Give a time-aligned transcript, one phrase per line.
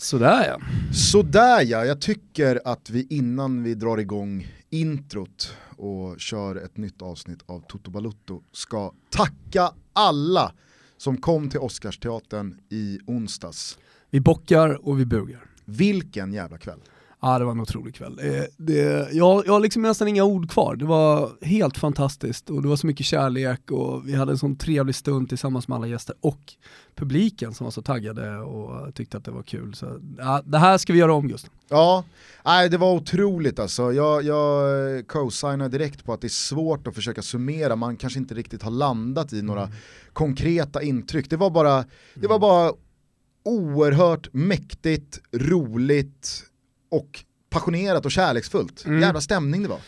[0.00, 0.60] Sådär ja.
[0.92, 7.02] Sådär ja, jag tycker att vi innan vi drar igång introt och kör ett nytt
[7.02, 10.52] avsnitt av Toto Balutto ska tacka alla
[10.96, 13.78] som kom till Oscarsteatern i onsdags.
[14.10, 15.44] Vi bockar och vi bugar.
[15.64, 16.80] Vilken jävla kväll.
[17.22, 18.16] Ja det var en otrolig kväll.
[18.16, 20.76] Det, det, jag, jag har liksom nästan inga ord kvar.
[20.76, 24.56] Det var helt fantastiskt och det var så mycket kärlek och vi hade en sån
[24.56, 26.54] trevlig stund tillsammans med alla gäster och
[26.94, 29.74] publiken som var så taggade och tyckte att det var kul.
[29.74, 31.50] Så, ja, det här ska vi göra om just.
[31.68, 32.04] Ja,
[32.44, 33.92] nej, det var otroligt alltså.
[33.92, 38.34] Jag, jag co-signar direkt på att det är svårt att försöka summera, man kanske inte
[38.34, 39.74] riktigt har landat i några mm.
[40.12, 41.30] konkreta intryck.
[41.30, 41.84] Det var bara,
[42.14, 42.72] det var bara
[43.44, 46.49] oerhört mäktigt, roligt,
[46.90, 48.84] och passionerat och kärleksfullt.
[48.86, 49.00] Mm.
[49.00, 49.78] Jävla stämning det var.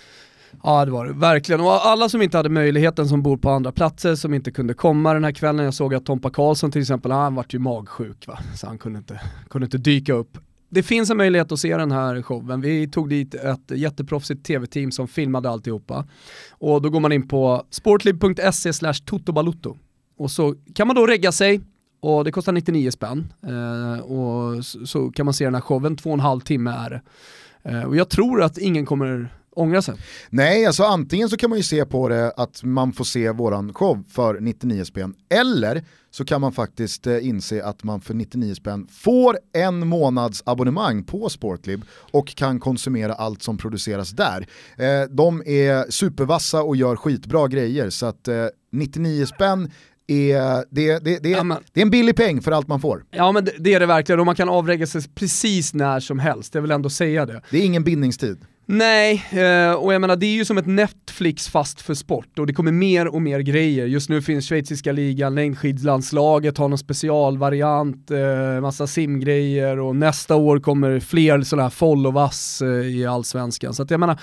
[0.62, 1.60] Ja det var det, verkligen.
[1.60, 5.14] Och alla som inte hade möjligheten som bor på andra platser, som inte kunde komma
[5.14, 8.38] den här kvällen, jag såg att Tompa Karlsson till exempel, han vart ju magsjuk va,
[8.56, 9.20] så han kunde inte,
[9.50, 10.38] kunde inte dyka upp.
[10.68, 12.60] Det finns en möjlighet att se den här showen.
[12.60, 16.06] Vi tog dit ett jätteproffsigt tv-team som filmade alltihopa.
[16.50, 19.76] Och då går man in på sportlib.se slash totobalutto.
[20.18, 21.60] Och så kan man då regga sig,
[22.02, 23.32] och det kostar 99 spänn.
[23.46, 26.70] Eh, och så, så, kan man se den här showen, två och en halv timme
[26.70, 27.00] är det.
[27.70, 29.94] Eh, och jag tror att ingen kommer ångra sig.
[30.30, 33.74] Nej, alltså antingen så kan man ju se på det att man får se våran
[33.74, 38.54] show för 99 spänn, eller så kan man faktiskt eh, inse att man för 99
[38.54, 44.46] spänn får en månads abonnemang på Sportlib och kan konsumera allt som produceras där.
[44.76, 49.70] Eh, de är supervassa och gör skitbra grejer så att eh, 99 spänn
[50.12, 53.04] är, det, det, det, ja, men, det är en billig peng för allt man får.
[53.10, 56.18] Ja men det, det är det verkligen och man kan avregga sig precis när som
[56.18, 57.42] helst, jag vill ändå säga det.
[57.50, 58.38] Det är ingen bindningstid.
[58.66, 62.46] Nej, eh, och jag menar det är ju som ett Netflix fast för sport och
[62.46, 63.86] det kommer mer och mer grejer.
[63.86, 70.60] Just nu finns schweiziska ligan, längdskidslandslaget har någon specialvariant, eh, massa simgrejer och nästa år
[70.60, 73.74] kommer fler sådana här follow-us eh, i allsvenskan.
[73.74, 74.20] Så att jag menar,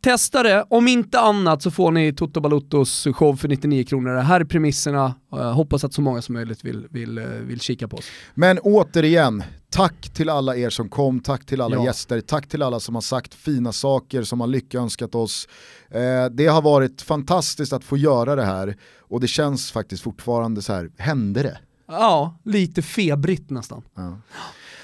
[0.00, 4.14] testa det, om inte annat så får ni Toto Baluttos show för 99 kronor.
[4.14, 7.88] Det här är premisserna, jag hoppas att så många som möjligt vill, vill, vill kika
[7.88, 8.10] på oss.
[8.34, 11.84] Men återigen, Tack till alla er som kom, tack till alla ja.
[11.84, 15.48] gäster, tack till alla som har sagt fina saker, som har lyckönskat oss.
[15.90, 20.62] Eh, det har varit fantastiskt att få göra det här och det känns faktiskt fortfarande
[20.62, 21.58] så här, hände det?
[21.88, 23.82] Ja, lite febrigt nästan.
[23.94, 24.18] Ja.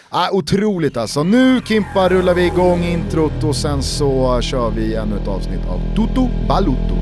[0.09, 1.23] Ah, otroligt alltså.
[1.23, 5.81] Nu Kimpa rullar vi igång introt och sen så kör vi ännu ett avsnitt av
[5.97, 6.97] Tutu Baluto.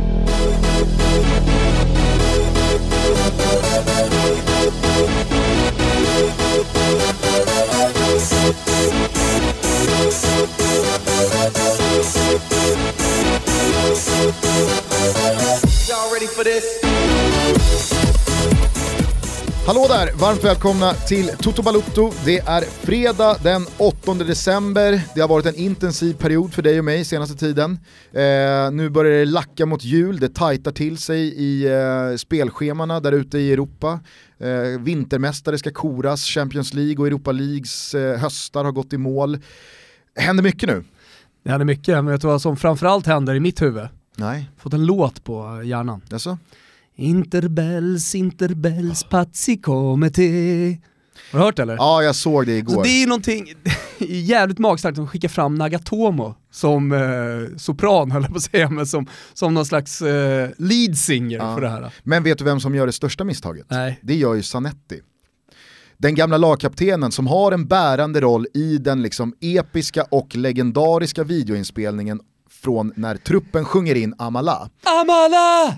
[19.67, 22.13] Hallå där, varmt välkomna till Toto Balutto.
[22.25, 25.01] Det är fredag den 8 december.
[25.15, 27.79] Det har varit en intensiv period för dig och mig senaste tiden.
[28.13, 33.13] Eh, nu börjar det lacka mot jul, det tajtar till sig i eh, spelschemana där
[33.13, 34.01] ute i Europa.
[34.43, 39.39] Eh, vintermästare ska koras, Champions League och Europa Leagues eh, höstar har gått i mål.
[40.17, 40.85] Händer mycket nu.
[41.45, 43.89] Det händer mycket, men vet du vad som framförallt händer i mitt huvud?
[44.17, 44.51] Nej.
[44.59, 46.01] Fått en låt på hjärnan.
[46.09, 46.39] Jaså?
[46.97, 50.79] Interbells, interbells, pazzi come te.
[51.33, 51.77] Har du hört eller?
[51.77, 52.75] Ja, jag såg det igår.
[52.75, 53.55] Så det är någonting
[53.99, 58.87] jävligt magstarkt att skicka fram Nagatomo som eh, sopran höll jag på att säga, men
[58.87, 61.55] som, som någon slags eh, lead singer ja.
[61.55, 61.95] för det här.
[62.03, 63.67] Men vet du vem som gör det största misstaget?
[63.69, 63.99] Nej.
[64.03, 65.01] Det gör ju Sanetti.
[65.97, 72.21] Den gamla lagkaptenen som har en bärande roll i den liksom episka och legendariska videoinspelningen
[72.51, 74.71] från när truppen sjunger in Amala.
[74.85, 75.77] Amala!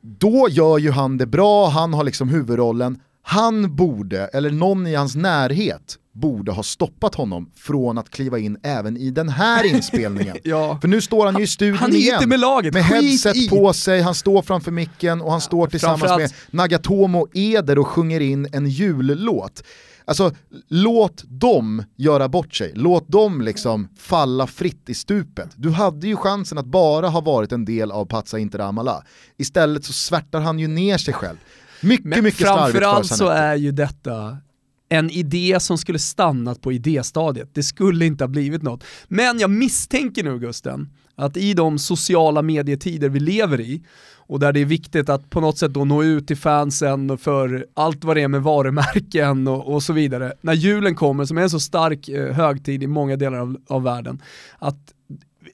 [0.00, 4.94] Då gör ju han det bra, han har liksom huvudrollen, han borde, eller någon i
[4.94, 10.36] hans närhet, borde ha stoppat honom från att kliva in även i den här inspelningen.
[10.44, 10.78] ja.
[10.80, 12.14] För nu står han ju i studion han, han igen.
[12.14, 13.48] Inte med laget, med headset i.
[13.48, 18.20] på sig, han står framför micken och han står tillsammans med Nagatomo Eder och sjunger
[18.20, 19.62] in en jullåt.
[20.04, 20.32] Alltså
[20.68, 25.48] låt dem göra bort sig, låt dem liksom falla fritt i stupet.
[25.56, 29.04] Du hade ju chansen att bara ha varit en del av Pazza Inter Amala.
[29.36, 31.36] Istället så svärtar han ju ner sig själv.
[31.82, 34.36] Mycket, Men mycket Framförallt så är ju detta
[34.88, 37.50] en idé som skulle stannat på idéstadiet.
[37.52, 38.84] Det skulle inte ha blivit något.
[39.08, 43.82] Men jag misstänker nu Gusten, att i de sociala medietider vi lever i,
[44.26, 47.66] och där det är viktigt att på något sätt då nå ut till fansen för
[47.74, 50.32] allt vad det är med varumärken och, och så vidare.
[50.40, 53.82] När julen kommer, som är en så stark eh, högtid i många delar av, av
[53.82, 54.22] världen,
[54.58, 54.92] att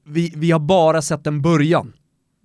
[0.05, 1.93] vi, vi har bara sett en början.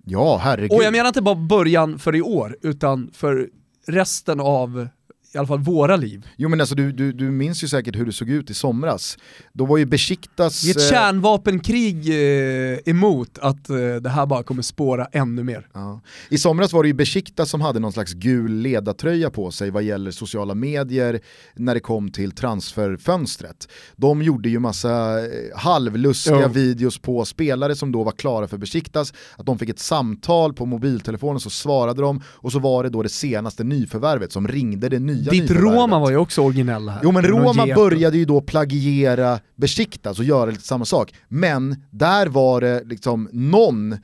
[0.04, 0.72] Ja, herregud.
[0.72, 3.48] Och jag menar inte bara början för i år, utan för
[3.86, 4.88] resten av
[5.34, 6.26] i alla fall våra liv.
[6.36, 9.18] Jo men alltså du, du, du minns ju säkert hur det såg ut i somras.
[9.52, 10.64] Då var ju Besiktas...
[10.64, 15.66] Är ett eh, kärnvapenkrig eh, emot att eh, det här bara kommer spåra ännu mer.
[15.72, 16.00] Ja.
[16.28, 19.82] I somras var det ju Besiktas som hade någon slags gul ledartröja på sig vad
[19.82, 21.20] gäller sociala medier
[21.54, 23.68] när det kom till transferfönstret.
[23.96, 26.48] De gjorde ju massa eh, halvlustiga Ja.
[26.48, 30.66] videos på spelare som då var klara för Besiktas, att de fick ett samtal på
[30.66, 34.98] mobiltelefonen så svarade de och så var det då det senaste nyförvärvet som ringde det
[34.98, 35.50] nya Ditt.
[35.50, 37.00] Roma var ju också originella här.
[37.04, 41.14] Jo men Roma började ju då plagiera Besiktas och göra lite samma sak.
[41.28, 43.98] Men där var det liksom någon eh,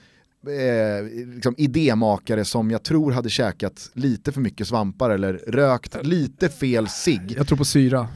[1.34, 6.88] liksom idémakare som jag tror hade käkat lite för mycket svampar eller rökt lite fel
[6.88, 7.34] cigg.
[7.36, 8.08] Jag tror på syra.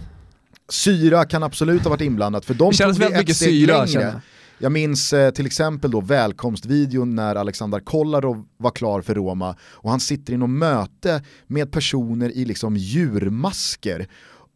[0.68, 3.36] Syra kan absolut ha varit inblandat för de Det kändes tog det väldigt ett mycket
[3.36, 4.20] steg syra, längre
[4.58, 4.72] jag.
[4.72, 10.00] Minns eh, till exempel då välkomstvideon när Alexander Kollarov var klar för Roma och han
[10.00, 14.08] sitter i något möte med personer i liksom djurmasker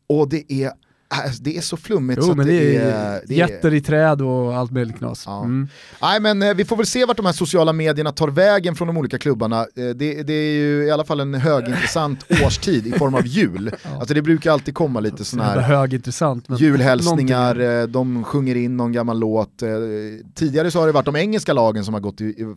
[0.09, 0.73] och det är,
[1.41, 4.23] det är så flummigt så Jo att men det är, det är jätter i träd
[4.23, 5.23] och allt möjligt knas.
[5.27, 5.39] Ja.
[5.45, 5.69] Mm.
[6.03, 8.89] Nej men eh, vi får väl se vart de här sociala medierna tar vägen från
[8.89, 9.61] de olika klubbarna.
[9.61, 13.71] Eh, det, det är ju i alla fall en högintressant årstid i form av jul.
[13.99, 16.49] Alltså det brukar alltid komma lite Så sådana här högintressant.
[16.49, 19.63] Men julhälsningar, någonting- eh, de sjunger in någon gammal låt.
[20.35, 22.55] Tidigare så har det varit de engelska lagen som har gått i, i,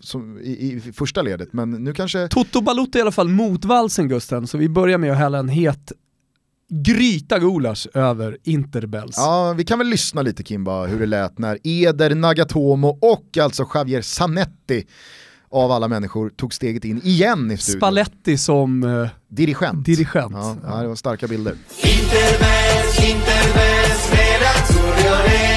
[0.50, 2.28] i, i första ledet, men nu kanske...
[2.28, 5.92] Toto Balotto i alla fall motvalsen Gusten, så vi börjar med att hälla en het
[6.72, 9.18] gryta gulasch över Interbells.
[9.18, 13.68] Ja, vi kan väl lyssna lite Kimba hur det lät när Eder Nagatomo och alltså
[13.74, 14.86] Javier Zanetti
[15.50, 17.80] av alla människor tog steget in igen i studion.
[17.80, 19.86] Spalletti som eh, Dirigent.
[19.86, 20.32] dirigent.
[20.34, 21.56] Ja, ja, det var starka bilder.
[21.84, 25.52] Interbes, interbes, nerazzurri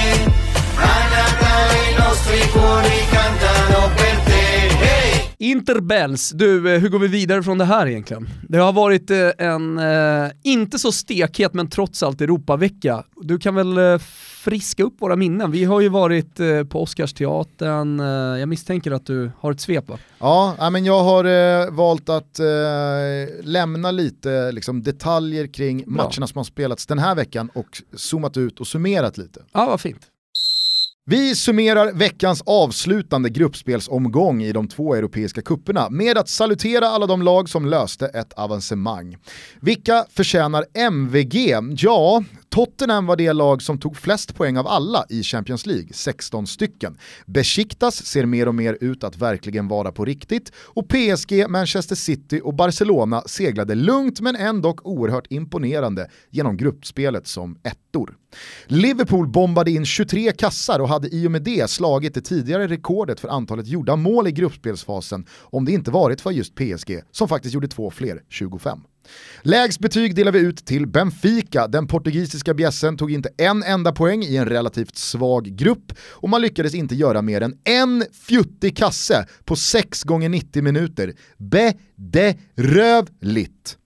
[5.45, 8.29] Interbells, du, eh, hur går vi vidare från det här egentligen?
[8.49, 13.05] Det har varit eh, en, eh, inte så stekhet men trots allt Europavecka.
[13.17, 13.99] Du kan väl
[14.45, 15.51] friska upp våra minnen?
[15.51, 16.37] Vi har ju varit
[16.69, 17.99] på Oscarsteatern,
[18.39, 19.99] jag misstänker att du har ett svep va?
[20.19, 22.41] Ja, ja, men jag har valt att
[23.45, 28.61] lämna lite liksom, detaljer kring matcherna som har spelats den här veckan och zoomat ut
[28.61, 29.41] och summerat lite.
[29.53, 30.11] Ja, vad fint.
[31.07, 37.23] Vi summerar veckans avslutande gruppspelsomgång i de två europeiska kupperna med att salutera alla de
[37.23, 39.17] lag som löste ett avancemang.
[39.61, 41.57] Vilka förtjänar MVG?
[41.77, 42.25] Ja,
[42.55, 46.99] Tottenham var det lag som tog flest poäng av alla i Champions League, 16 stycken.
[47.27, 52.41] Besiktas ser mer och mer ut att verkligen vara på riktigt och PSG, Manchester City
[52.45, 58.17] och Barcelona seglade lugnt men ändå oerhört imponerande genom gruppspelet som ettor.
[58.67, 63.21] Liverpool bombade in 23 kassar och hade i och med det slagit det tidigare rekordet
[63.21, 67.55] för antalet gjorda mål i gruppspelsfasen om det inte varit för just PSG som faktiskt
[67.55, 68.81] gjorde två fler, 25.
[69.43, 71.69] Lägst betyg delar vi ut till Benfica.
[71.69, 76.43] Den portugisiska bjässen tog inte en enda poäng i en relativt svag grupp och man
[76.43, 81.15] lyckades inte göra mer än en fjuttig kasse på 6 gånger 90 minuter.
[81.97, 83.79] Bedrövligt!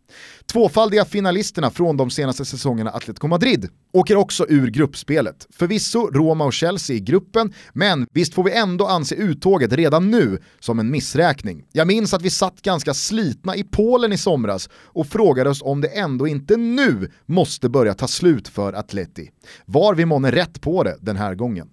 [0.52, 5.46] Tvåfaldiga finalisterna från de senaste säsongerna Atletico Madrid åker också ur gruppspelet.
[5.50, 10.38] Förvisso Roma och Chelsea i gruppen, men visst får vi ändå anse uttåget redan nu
[10.60, 11.64] som en missräkning.
[11.72, 15.80] Jag minns att vi satt ganska slitna i Polen i somras och frågade oss om
[15.80, 19.30] det ändå inte nu måste börja ta slut för Atleti.
[19.64, 21.68] Var vi månne rätt på det den här gången?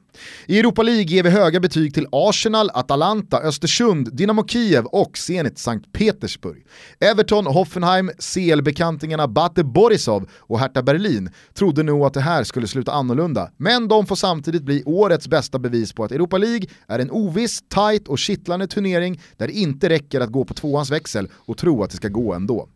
[0.45, 5.59] I Europa League ger vi höga betyg till Arsenal, Atalanta, Östersund, Dynamo Kiev och Zenit
[5.59, 6.65] Sankt Petersburg.
[6.99, 12.91] Everton, Hoffenheim, CL-bekantingarna Bate Borisov och Hertha Berlin trodde nog att det här skulle sluta
[12.91, 17.11] annorlunda, men de får samtidigt bli årets bästa bevis på att Europa League är en
[17.11, 21.57] oviss, tight och kittlande turnering där det inte räcker att gå på tvåans växel och
[21.57, 22.67] tro att det ska gå ändå.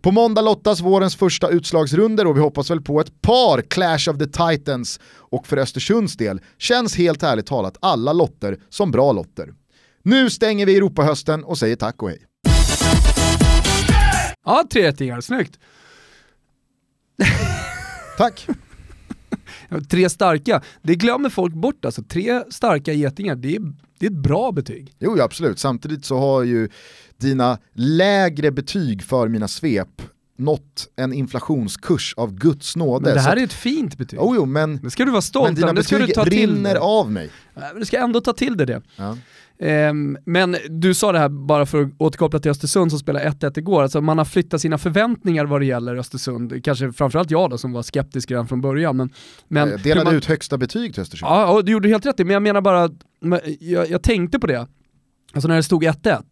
[0.00, 4.18] På måndag lottas vårens första utslagsrunder och vi hoppas väl på ett par Clash of
[4.18, 5.00] the Titans
[5.30, 9.54] och för Östersunds del känns helt ärligt talat alla lotter som bra lotter.
[10.02, 12.26] Nu stänger vi Europahösten och säger tack och hej.
[14.44, 15.58] Ja, tre rättingar, snyggt.
[18.18, 18.46] Tack.
[19.90, 22.02] Tre starka, det glömmer folk bort alltså.
[22.02, 23.60] Tre starka getingar, det är,
[23.98, 24.94] det är ett bra betyg.
[24.98, 25.58] Jo, absolut.
[25.58, 26.68] Samtidigt så har ju
[27.16, 30.02] dina lägre betyg för mina svep
[30.38, 33.04] nått en inflationskurs av Guds nåde.
[33.04, 34.18] Men det här att- är ett fint betyg.
[34.22, 36.14] Jo, jo, men, Det ska du vara men stolt dina över, det ska du betyg
[36.14, 36.80] ta till rinner dig.
[36.80, 37.30] av mig.
[37.54, 38.82] Men Du ska ändå ta till dig det.
[38.96, 39.16] Ja.
[39.60, 43.58] Ehm, men du sa det här bara för att återkoppla till Östersund som spelade 1-1
[43.58, 47.58] igår, alltså man har flyttat sina förväntningar vad det gäller Östersund, kanske framförallt jag då
[47.58, 48.96] som var skeptisk redan från början.
[48.96, 49.10] Men,
[49.48, 51.30] men Jag delade man, ut högsta betyg till Östersund.
[51.30, 52.90] Ja, och du gjorde helt rätt i, men jag menar bara,
[53.20, 54.66] men jag, jag tänkte på det,
[55.32, 56.22] alltså när det stod 1-1,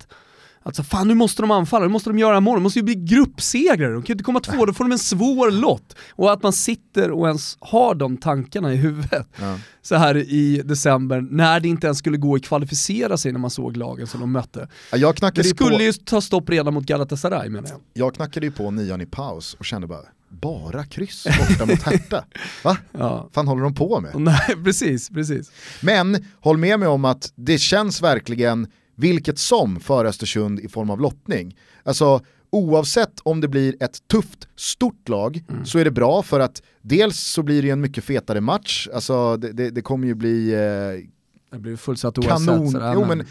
[0.66, 2.94] Alltså fan nu måste de anfalla, nu måste de göra mål, de måste ju bli
[2.94, 5.96] gruppsegrare, de kan ju inte komma två, då får de en svår lott.
[6.10, 9.58] Och att man sitter och ens har de tankarna i huvudet Ja.
[9.82, 13.50] så här i december, när det inte ens skulle gå att kvalificera sig när man
[13.50, 14.68] såg lagen som de mötte.
[14.92, 17.80] Ja, Det skulle på, ju ta stopp redan mot Galatasaray menar jag.
[17.92, 22.24] jag knackade ju på nian i paus och kände bara, bara kryss borta mot Hertha.
[22.64, 22.76] Va?
[22.92, 23.28] Ja.
[23.32, 24.10] fan håller de på med?
[24.20, 25.50] Nej, precis, precis.
[25.80, 30.90] Men håll med mig om att det känns verkligen vilket som för Östersund i form
[30.90, 31.56] av lottning.
[31.82, 36.62] Alltså oavsett om det blir ett tufft, stort lag så är det bra för att
[36.82, 40.54] dels så blir det en mycket fetare match, alltså det, det, det kommer ju bli
[40.54, 41.08] eh,
[41.50, 42.46] Det blir fullsatt oavsett.
[42.46, 42.70] Kanon.
[42.70, 43.26] sådär, Jo, men eh,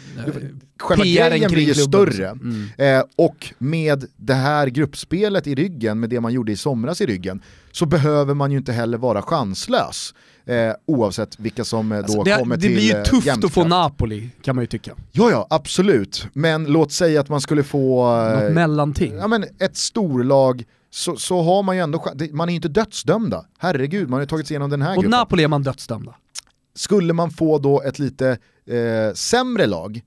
[0.80, 2.08] själva grejen blir ju större.
[2.08, 2.22] också.
[2.22, 2.66] Mm.
[2.78, 7.06] Eh, och med det här gruppspelet i ryggen, med det man gjorde i somras i
[7.06, 7.42] ryggen,
[7.72, 10.14] så behöver man ju inte heller vara chanslös.
[10.46, 13.44] Eh, oavsett vilka som eh, då Alltså, det, kommer det till blir ju eh, tufft
[13.44, 13.64] att få.
[13.64, 14.92] Napoli kan man ju tycka.
[15.12, 16.26] Ja, ja, absolut.
[16.32, 19.14] Men låt säga att man skulle få Något eh, mellanting.
[19.16, 22.68] ja, men ett storlag, så, så har man ju ändå det- Man är ju inte
[22.68, 23.44] dödsdömda.
[23.58, 25.18] Herregud, man har ju tagit sig igenom den här Mot gruppen.
[25.18, 26.14] Napoli är man dödsdömda.
[26.76, 30.02] Skulle man få då ett lite eh, sämre lag,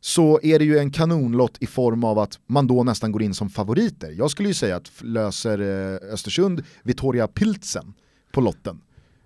[0.00, 3.34] så är det ju en kanonlott i form av att man då nästan går in
[3.34, 4.10] som favoriter.
[4.10, 7.94] Jag skulle ju säga att löser eh, Östersund Vittoria Pilsen
[8.32, 8.80] på lotten,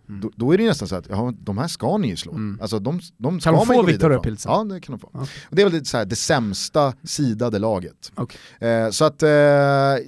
[0.08, 0.20] Mm.
[0.20, 2.34] då, då är det nästan så att ja, de här ska ni ju slå.
[2.60, 4.22] Alltså de, de ska de få från.
[4.22, 4.52] Pilsen?
[4.52, 5.06] Ja, det kan de få.
[5.50, 8.12] Och det är väl lite så här, det sämsta sidade laget.
[8.14, 8.68] Okej.
[8.70, 9.28] Eh, så att, eh,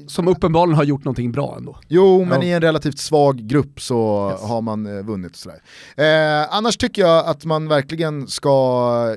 [0.06, 1.76] Som uppenbarligen har gjort någonting bra ändå.
[1.88, 2.46] jo men Ja.
[2.46, 4.48] i en relativt svag grupp så Yes.
[4.48, 5.36] har man eh, vunnit.
[5.36, 5.62] Sådär.
[5.96, 9.16] Eh, annars tycker jag att man verkligen ska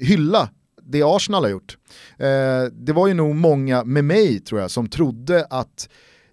[0.00, 0.48] hylla
[0.82, 1.76] det Arsenal har gjort.
[2.18, 2.26] Eh,
[2.72, 5.88] det var ju nog många med mig tror jag som trodde att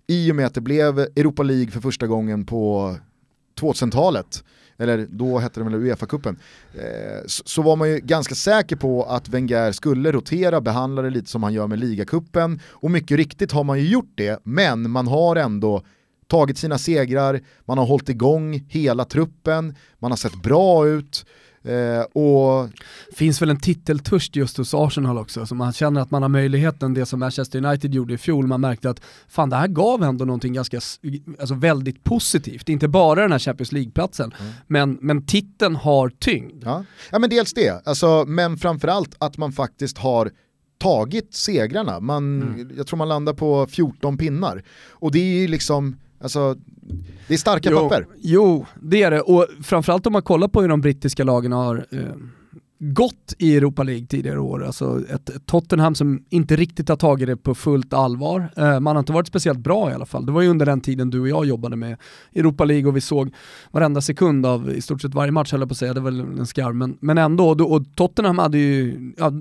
[0.07, 2.95] i och med att det blev Europa League för första gången på
[3.61, 4.43] 2000-talet,
[4.77, 6.37] eller då hette det väl Uefa-cupen,
[6.73, 11.09] eh, så, så var man ju ganska säker på att Wenger skulle rotera, behandla det
[11.09, 14.91] lite som han gör med ligacupen, och mycket riktigt har man ju gjort det, men
[14.91, 15.83] man har ändå
[16.27, 21.25] tagit sina segrar, man har hållit igång hela truppen, man har sett bra ut,
[21.67, 22.69] eh, och
[23.15, 26.93] Finns väl en titeltörst just hos Arsenal också, så man känner att man har möjligheten,
[26.93, 30.25] det som Manchester United gjorde i fjol, man märkte att fan det här gav ändå
[30.25, 30.77] någonting ganska,
[31.39, 32.69] alltså väldigt positivt.
[32.69, 34.33] Inte bara den här Champions League-platsen,
[34.67, 36.63] men, men titeln har tyngd.
[36.65, 40.31] Ja, ja men dels det, alltså, men framförallt att man faktiskt har
[40.77, 41.99] tagit segrarna.
[41.99, 42.71] Man, Mm.
[42.77, 44.63] Jag tror man landar på 14 pinnar.
[44.89, 46.55] Och det är ju liksom, alltså,
[47.27, 48.07] det är starka jo, papper.
[48.21, 49.21] Jo, det är det.
[49.21, 51.99] Och framförallt om man kollar på hur de brittiska lagen har eh,
[52.79, 54.65] gått i Europa League tidigare år.
[54.65, 58.51] Alltså ett, Tottenham som inte riktigt har tagit det på fullt allvar.
[58.57, 60.25] Eh, man har inte varit speciellt bra i alla fall.
[60.25, 61.97] Det var ju under den tiden du och jag jobbade med
[62.35, 63.33] Europa League och vi såg
[63.71, 66.11] varenda sekund av i stort sett varje match höll jag på att säga, det var
[66.11, 66.75] väl en skarv.
[66.75, 69.31] Men, men ändå, och Tottenham hade ju, ja,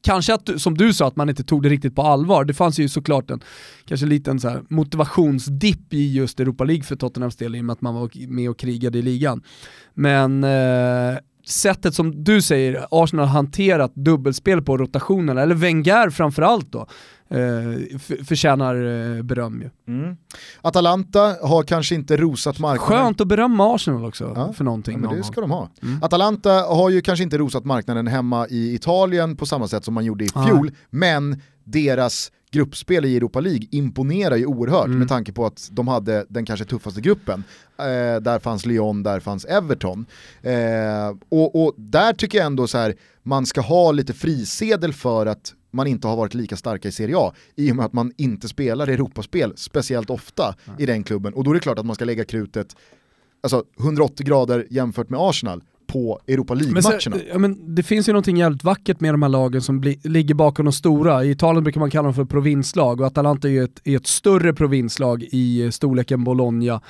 [0.00, 2.44] Kanske att, som du sa, att man inte tog det riktigt på allvar.
[2.44, 3.40] Det fanns ju såklart en
[3.84, 7.72] kanske liten så här motivationsdipp i just Europa League för Tottenhams del i och med
[7.72, 9.42] att man var med och krigade i ligan.
[9.94, 16.72] Men eh, sättet som du säger, Arsenal har hanterat dubbelspel på rotationerna, eller Wenger framförallt
[16.72, 16.86] då,
[17.28, 18.74] eh, förtjänar
[19.16, 19.70] eh, beröm ju.
[20.62, 22.98] Atalanta har kanske inte rosat marknaden.
[22.98, 25.00] Skönt att berömma Arsenal också Ja, för någonting.
[25.02, 25.70] Ja, men det ska de ha.
[25.82, 26.02] Mm.
[26.02, 30.04] Atalanta har ju kanske inte rosat marknaden hemma i Italien på samma sätt som man
[30.04, 34.98] gjorde i fjol, men deras gruppspel i Europa League imponerar ju oerhört Mm.
[34.98, 37.44] med tanke på att de hade den kanske tuffaste gruppen.
[37.78, 40.06] Eh, där fanns Lyon, där fanns Everton.
[40.42, 45.26] Eh, och, och där tycker jag ändå så här, man ska ha lite frisedel för
[45.26, 48.12] att man inte har varit lika starka i Serie A i och med att man
[48.16, 51.34] inte spelar Europaspel speciellt ofta i den klubben.
[51.34, 52.76] Och då är det klart att man ska lägga krutet
[53.42, 57.16] alltså 180 grader jämfört med Arsenal på Europa League-matcherna.
[57.28, 60.34] ja, men det finns ju någonting jävligt vackert med de här lagen som bli, ligger
[60.34, 61.24] bakom de stora.
[61.24, 64.54] I Italien brukar man kalla dem för provinslag och Atalanta är ett, är ett större
[64.54, 66.80] provinslag i eh, storleken Bologna,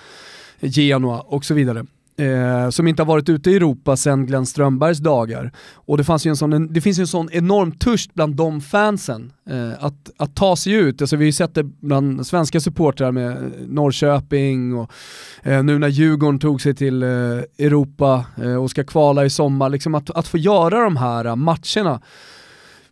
[0.60, 1.86] Genoa och så vidare.
[2.18, 5.52] Eh, som inte har varit ute i Europa sedan Glenn Strömbergs dagar.
[5.74, 8.36] Och det, fanns ju en sån, en, det finns ju en sån enorm törst bland
[8.36, 11.02] de fansen eh, att, att ta sig ut.
[11.02, 14.92] Alltså vi har ju sett det bland svenska supportrar med eh, Norrköping och
[15.42, 17.08] eh, nu när Djurgården tog sig till eh,
[17.58, 19.68] Europa eh, och ska kvala i sommar.
[19.68, 22.00] Liksom att, att få göra de här eh, matcherna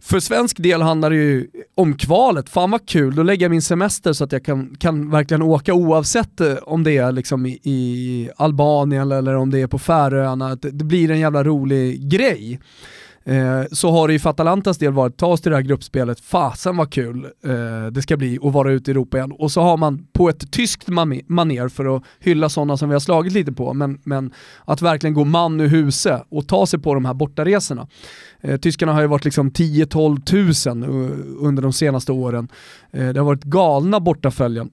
[0.06, 3.62] för svensk del handlar det ju om kvalet, fan vad kul, då lägger jag min
[3.62, 7.60] semester så att jag kan, kan verkligen åka oavsett eh, om det är liksom i,
[7.62, 12.60] i Albanien eller om det är på Färöarna, det, det blir en jävla rolig grej.
[13.26, 16.21] Eh, så har det ju för Atalantas del varit, ta oss till det här gruppspelet,
[16.21, 19.33] fasen vad kul eh, det ska bli att vara ute i Europa igen.
[19.33, 23.00] Och så har man på ett tyskt maner för att hylla sådana som vi har
[23.00, 24.33] slagit lite på, men, men
[24.64, 27.88] att verkligen gå man ur huset och ta sig på de här bortaresorna.
[28.40, 30.85] Eh, tyskarna har ju varit liksom 10-12 tusen
[31.40, 32.49] under de senaste åren.
[32.90, 34.71] Det har varit galna bortaföljen.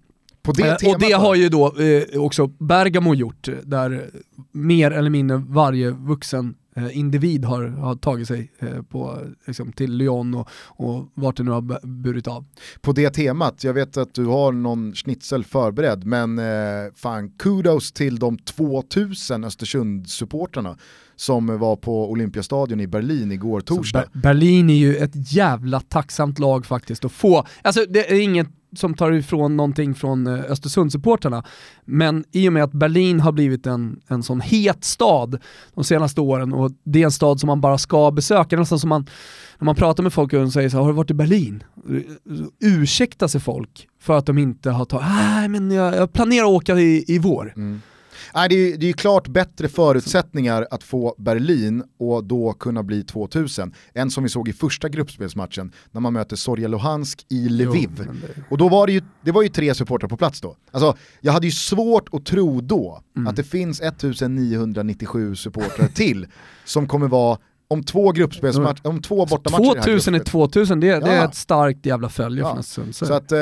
[0.56, 4.10] Det och det har ju då eh, också Bergamo gjort, där
[4.52, 6.56] mer eller mindre varje vuxen
[6.92, 11.52] individ har, har tagit sig eh, på, liksom, till Lyon och, och vart det nu
[11.52, 12.46] har burit av.
[12.82, 17.92] På det temat, jag vet att du har någon schnitzel förberedd, men eh, fan kudos
[17.92, 20.78] till de 2000 Östersund-supportrarna
[21.16, 24.06] som var på Olympiastadion i Berlin igår torsdag.
[24.14, 27.46] Ber Berlin är ju ett jävla tacksamt lag faktiskt att få.
[27.62, 31.44] Alltså det är inget som tar ifrån någonting från eh, Östersundssupporterna.
[31.86, 35.42] Men i och med att Berlin har blivit en, en sån het stad
[35.74, 38.90] de senaste åren och det är en stad som man bara ska besöka, nästan som
[38.90, 39.06] man,
[39.60, 41.64] när man pratar med folk och säger så här, har du varit i Berlin?
[42.60, 46.52] Ursäkta sig folk för att de inte har tagit, nej men jag, jag planerar att
[46.52, 47.54] åka i, i vår.
[47.56, 47.82] Mm.
[48.36, 53.04] Nej, det, är, det är klart bättre förutsättningar att få Berlin och då kunna bli
[53.04, 57.90] 2000 än som vi såg i första gruppspelsmatchen när man möter Zorja Luhansk i Lviv.
[57.98, 58.44] Jo, det...
[58.50, 60.56] Och då var det ju, det var ju tre supportrar på plats då.
[60.72, 63.28] Alltså, jag hade ju svårt att tro då mm.
[63.28, 66.28] att det finns 1997 supportrar till
[66.66, 67.38] som kommer vara
[67.68, 71.00] om två gruppspelsmatcher, om två bortamatcher 2000 är 2000, det, ja.
[71.00, 72.54] det, är ett starkt jävla följe ja.
[72.54, 73.40] från Så, så att, eh,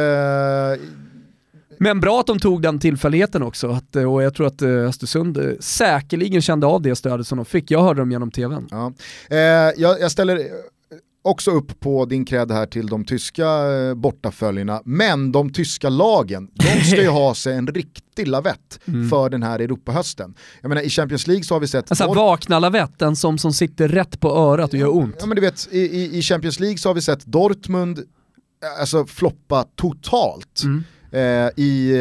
[1.83, 4.69] men bra att de tog den tillfälligheten också att, eh, och jag tror att eh,
[4.69, 7.71] Östersund eh, säkerligen kände av det stödet som de fick.
[7.71, 8.67] Jag hörde dem genom tvn.
[8.71, 8.93] Ja.
[9.29, 9.37] Eh,
[9.77, 10.47] jag, jag ställer
[11.21, 13.45] också upp på din cred här till de tyska
[13.95, 19.09] bortaföljerna, men de tyska lagen, de ska ju ha sig en riktig lavett mm.
[19.09, 20.33] för den här Europahösten.
[20.61, 21.91] Jag menar i Champions League så har vi sett...
[21.91, 25.15] Alltså Dort vakna lavetten som, som sitter rätt på örat och gör ont.
[25.19, 27.99] Ja men du vet, i, i Champions League så har vi sett Dortmund
[28.79, 30.61] alltså floppa totalt.
[30.63, 31.91] Mm eh, i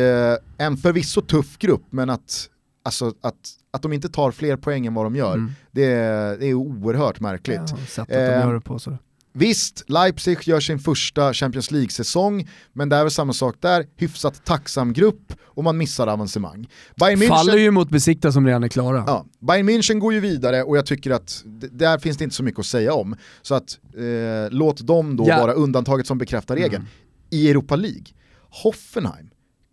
[0.59, 2.49] eh, en förvisso tuff grupp, men att,
[2.83, 3.35] alltså, att,
[3.71, 5.53] att de inte tar fler poäng än vad de gör, mm.
[5.71, 7.75] det, är, det är oerhört märkligt.
[7.97, 8.99] Ja, eh, de på, så.
[9.33, 14.45] Visst, Leipzig gör sin första Champions League-säsong, men det är väl samma sak där, hyfsat
[14.45, 16.69] tacksam grupp och man missar avancemang.
[16.97, 19.05] Bayern München, Faller ju mot besikta som redan är klara.
[19.07, 22.43] Ja, Bayern München går ju vidare och jag tycker att där finns det inte så
[22.43, 23.17] mycket att säga om.
[23.43, 25.41] Så att eh, låt dem då ja.
[25.41, 26.75] vara undantaget som bekräftar regeln.
[26.75, 26.87] Mm.
[27.31, 28.05] I Europa League,
[28.51, 29.31] Hoffenheim,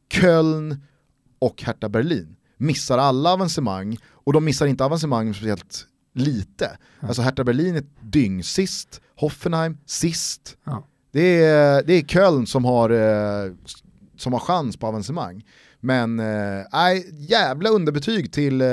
[0.09, 0.81] Köln
[1.39, 6.77] och Hertha Berlin missar alla avancemang och de missar inte avancemang speciellt lite.
[6.99, 7.07] Ja.
[7.07, 10.57] Alltså Hertha Berlin är dyng sist, Hoffenheim sist.
[10.63, 10.87] Ja.
[11.11, 13.53] Det, är, det är Köln som har, eh,
[14.17, 15.43] som har chans på avancemang.
[15.79, 16.25] Men äh,
[17.13, 18.67] jävla underbetyg till äh,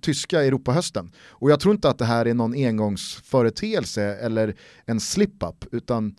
[0.00, 1.12] tyska Europahösten.
[1.28, 6.16] Och jag tror inte att det här är någon engångsföreteelse eller en slip-up, utan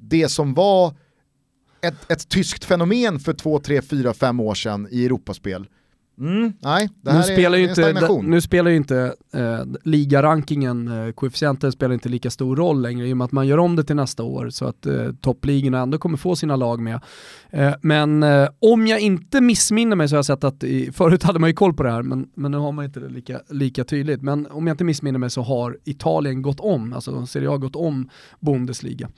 [0.00, 0.94] det som var
[1.82, 5.66] ett, ett tyskt fenomen för två, tre, fyra, fem år sedan i Europaspel.
[6.20, 11.72] Mm, nej, nu, spelar är, ju inte, nu spelar ju inte eh, ligarankingen, eh, koefficienten
[11.72, 13.96] spelar inte lika stor roll längre i och med att man gör om det till
[13.96, 17.00] nästa år så att eh, toppligorna ändå kommer få sina lag med.
[17.50, 21.22] Eh, men eh, om jag inte missminner mig så har jag sett att, i, förut
[21.22, 23.40] hade man ju koll på det här men, men nu har man inte det lika,
[23.50, 24.22] lika tydligt.
[24.22, 27.76] Men om jag inte missminner mig så har Italien gått om, alltså Serie A gått
[27.76, 28.08] om
[28.40, 29.08] Bundesliga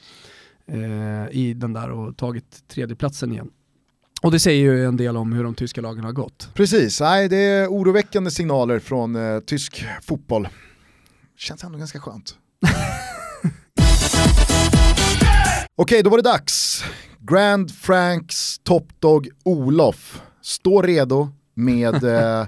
[0.67, 3.51] eh, i den där och tagit tredjeplatsen igen.
[4.23, 6.49] Och det säger ju en del om hur de tyska lagen har gått.
[6.55, 10.49] Precis, nej, det är oroväckande signaler från eh, tysk fotboll.
[11.37, 12.39] Känns ändå ganska skönt.
[15.77, 16.85] Okej, då var det dags.
[17.19, 22.47] Grand Franks topdog Olof står redo med eh,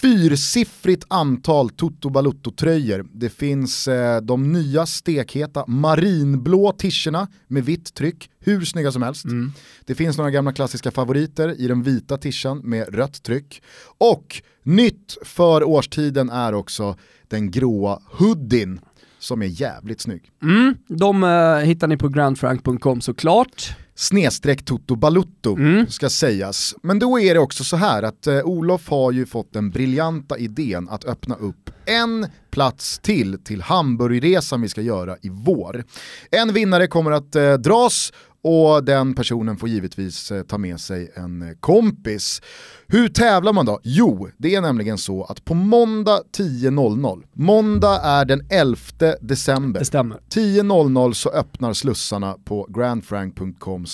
[0.00, 3.06] fyrsiffrigt antal Toto Balutto-tröjor.
[3.12, 9.24] Det finns eh, de nya stekheta marinblå tischerna med vitt tryck, hur snygga som helst.
[9.24, 9.52] Mm.
[9.86, 13.62] Det finns några gamla klassiska favoriter i den vita tischen med rött tryck.
[13.98, 16.96] Och nytt för årstiden är också
[17.28, 18.80] den gråa hoodien
[19.18, 20.22] som är jävligt snygg.
[20.42, 25.86] Mm, de uh, hittar ni på grandfrank.com såklart snedstreck Toto Balutto mm.
[25.86, 26.74] ska sägas.
[26.82, 30.38] Men då är det också så här att eh, Olof har ju fått den briljanta
[30.38, 35.84] idén att öppna upp en plats till till Hamburgresan vi ska göra i vår.
[36.30, 41.12] En vinnare kommer att eh, dras och den personen får givetvis eh, ta med sig
[41.14, 42.42] en eh, kompis.
[42.86, 43.80] Hur tävlar man då?
[43.82, 48.76] Jo, det är nämligen så att på måndag 10.00, måndag är den 11
[49.20, 53.86] december, 10.00 så öppnar slussarna på grandfrank.com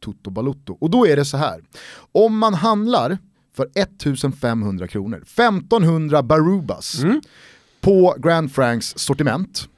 [0.00, 0.76] totobalutto.
[0.80, 1.60] Och då är det så här,
[2.12, 3.18] om man handlar
[3.56, 7.20] för 1500 kronor, 1500 barubas mm.
[7.80, 9.68] på Grand Franks sortiment,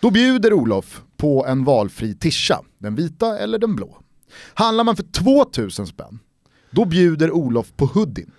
[0.00, 3.98] Då bjuder Olof på en valfri tischa, den vita eller den blå.
[4.54, 6.18] Handlar man för 2000 spänn,
[6.70, 8.30] då bjuder Olof på hoodien.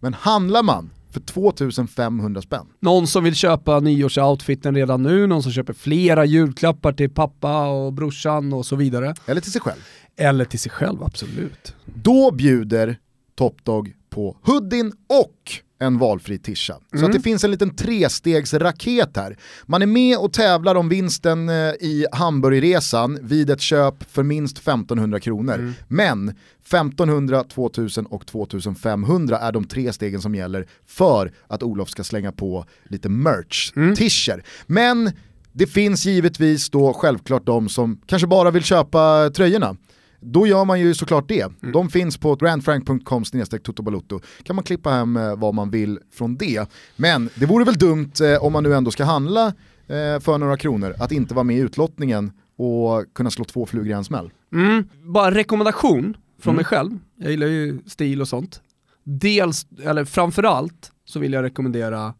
[0.00, 5.52] Men handlar man för 2500 spänn, Någon som vill köpa nyårsoutfiten redan nu, någon som
[5.52, 9.14] köper flera julklappar till pappa och brorsan och så vidare.
[9.26, 9.78] eller till sig själv,
[10.16, 11.74] Eller till sig själv, absolut.
[11.84, 12.98] då bjuder
[13.34, 16.74] Topdog på hoodien och en valfri tischa.
[16.98, 19.36] Så att det finns en liten trestegsraket här.
[19.66, 24.58] Man är med och tävlar om vinsten eh, i Hamburgresan vid ett köp för minst
[24.58, 25.72] 1500 kronor.
[25.88, 32.04] Men 1500, 2000 och 2500 är de tre stegen som gäller för att Olof ska
[32.04, 34.44] slänga på lite merch, t-shirt.
[34.66, 35.12] Men
[35.52, 39.76] det finns givetvis då självklart de som kanske bara vill köpa tröjorna.
[40.20, 41.52] Då gör man ju såklart det.
[41.72, 43.24] De finns på grandfrank.com
[43.62, 44.20] totobalutto.
[44.42, 46.70] kan man klippa hem eh, vad man vill från det.
[46.96, 49.46] Men det vore väl dumt eh, om man nu ändå ska handla
[49.86, 53.88] eh, för några kronor att inte vara med i utlottningen och kunna slå två flugor
[53.88, 54.30] i en smäll.
[54.52, 54.88] Mm.
[55.02, 58.60] Bara en rekommendation från mig själv, jag gillar ju stil och sånt.
[59.04, 62.14] Dels, eller framförallt, så vill jag rekommendera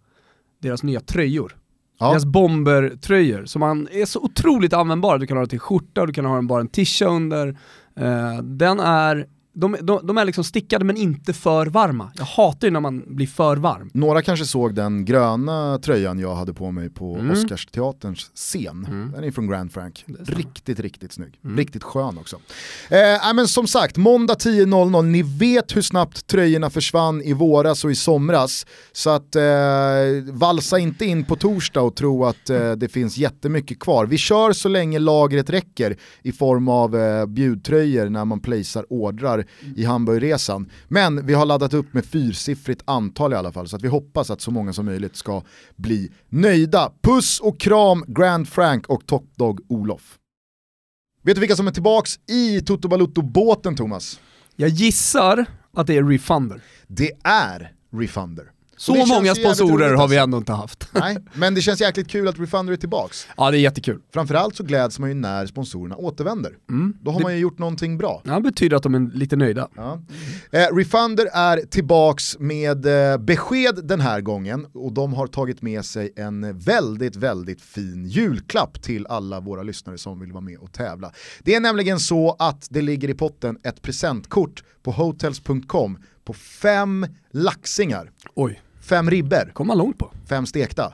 [0.62, 1.56] deras nya tröjor.
[1.98, 2.10] Ja.
[2.10, 5.18] Deras bombertröjor som man är så otroligt användbara.
[5.18, 7.58] Du kan ha den till skjorta, du kan ha den bara en tisha under.
[8.00, 9.26] Eh, den är,
[9.60, 12.12] de, de, de är liksom stickade men inte för varma.
[12.16, 13.90] Jag hatar ju när man blir för varm.
[13.94, 17.30] Några kanske såg den gröna tröjan jag hade på mig på Mm.
[17.30, 18.86] Oscarsteaterns scen.
[18.88, 19.12] Mm.
[19.12, 20.04] Den är från Grand Frank.
[20.26, 21.40] Riktigt, riktigt snygg.
[21.44, 21.56] Mm.
[21.56, 22.36] Riktigt skön också.
[22.88, 27.90] Eh, men som sagt, måndag 10.00, ni vet hur snabbt tröjorna försvann i våras och
[27.90, 28.66] i somras.
[28.92, 29.42] Så att eh,
[30.32, 34.06] valsa inte in på torsdag och tro att eh, det finns jättemycket kvar.
[34.06, 39.44] Vi kör så länge lagret räcker i form av eh, bjudtröjor när man placear ordrar
[39.76, 40.70] i Hamburgresan.
[40.88, 44.30] Men vi har laddat upp med fyrsiffrigt antal i alla fall så att vi hoppas
[44.30, 45.42] att så många som möjligt ska
[45.76, 46.92] bli nöjda.
[47.02, 50.18] Puss och kram Grand Frank och Top Dog Olof.
[51.22, 54.20] Vet du vilka som är tillbaks i Toto Balutto-båten Thomas?
[54.56, 56.62] Jag gissar att det är Refunder.
[56.86, 58.50] Det är Refunder.
[58.78, 60.24] Så det många sponsorer har vi alltså.
[60.24, 60.88] ändå inte haft.
[60.92, 63.26] Nej, men det känns jäkligt kul att Refunder är tillbaks.
[63.36, 64.00] Ja det är jättekul.
[64.12, 66.52] Framförallt så gläds man ju när sponsorerna återvänder.
[66.70, 66.96] Mm.
[67.02, 68.22] Då har det man ju gjort någonting bra.
[68.24, 69.68] ja, betyder att de är lite nöjda.
[69.76, 70.02] Ja.
[70.50, 75.84] Eh, Refunder är tillbaks med eh, besked den här gången och de har tagit med
[75.84, 80.72] sig en väldigt, väldigt fin julklapp till alla våra lyssnare som vill vara med och
[80.72, 81.12] tävla.
[81.42, 87.06] Det är nämligen så att det ligger i potten ett presentkort på hotels.com på fem
[87.30, 90.10] laxingar, Oj, fem ribber, kom man långt på.
[90.28, 90.92] fem stekta,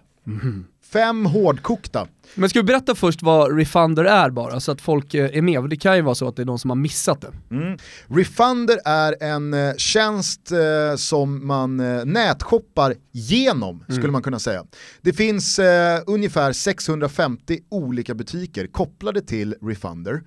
[0.92, 2.06] fem hårdkokta.
[2.34, 5.70] Men ska vi berätta först vad Refunder är bara, så att folk eh, är med?
[5.70, 7.32] Det kan ju vara så att det är någon som har missat det.
[7.56, 7.78] Mm.
[8.08, 14.64] Refunder är en eh, tjänst eh, som man eh, nätshoppar genom, skulle man kunna säga.
[15.02, 20.22] Det finns eh, ungefär 650 olika butiker kopplade till Refunder.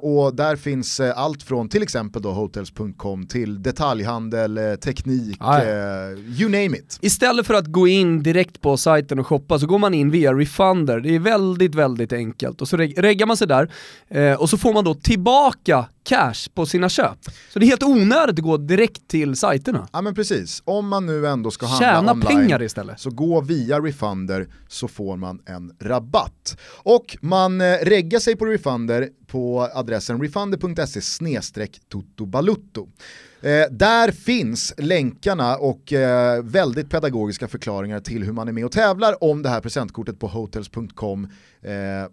[0.00, 5.60] Och där finns allt från till exempel då hotels.com till detaljhandel, teknik, Ah,
[6.10, 6.98] you name it.
[7.00, 10.34] Istället för att gå in direkt på sajten och shoppa så går man in via
[10.34, 11.06] Refunder.
[11.14, 12.60] Det är väldigt, väldigt enkelt.
[12.60, 13.70] Och så reg- reggar man sig där
[14.08, 17.18] eh, och så får man då tillbaka cash på sina köp.
[17.52, 19.88] Så det är helt onödigt att gå direkt till sajterna.
[19.92, 23.00] Ja men precis, om man nu ändå ska handla Tjäna online pengar istället.
[23.00, 26.56] Så gå via Refunder så får man en rabatt.
[26.82, 32.88] Och man eh, reggar sig på Refunder på adressen refunder.se totobalutto.
[33.40, 38.72] Eh, där finns länkarna och eh, väldigt pedagogiska förklaringar till hur man är med och
[38.72, 41.24] tävlar om det här presentkortet på hotels.com
[41.62, 41.70] eh,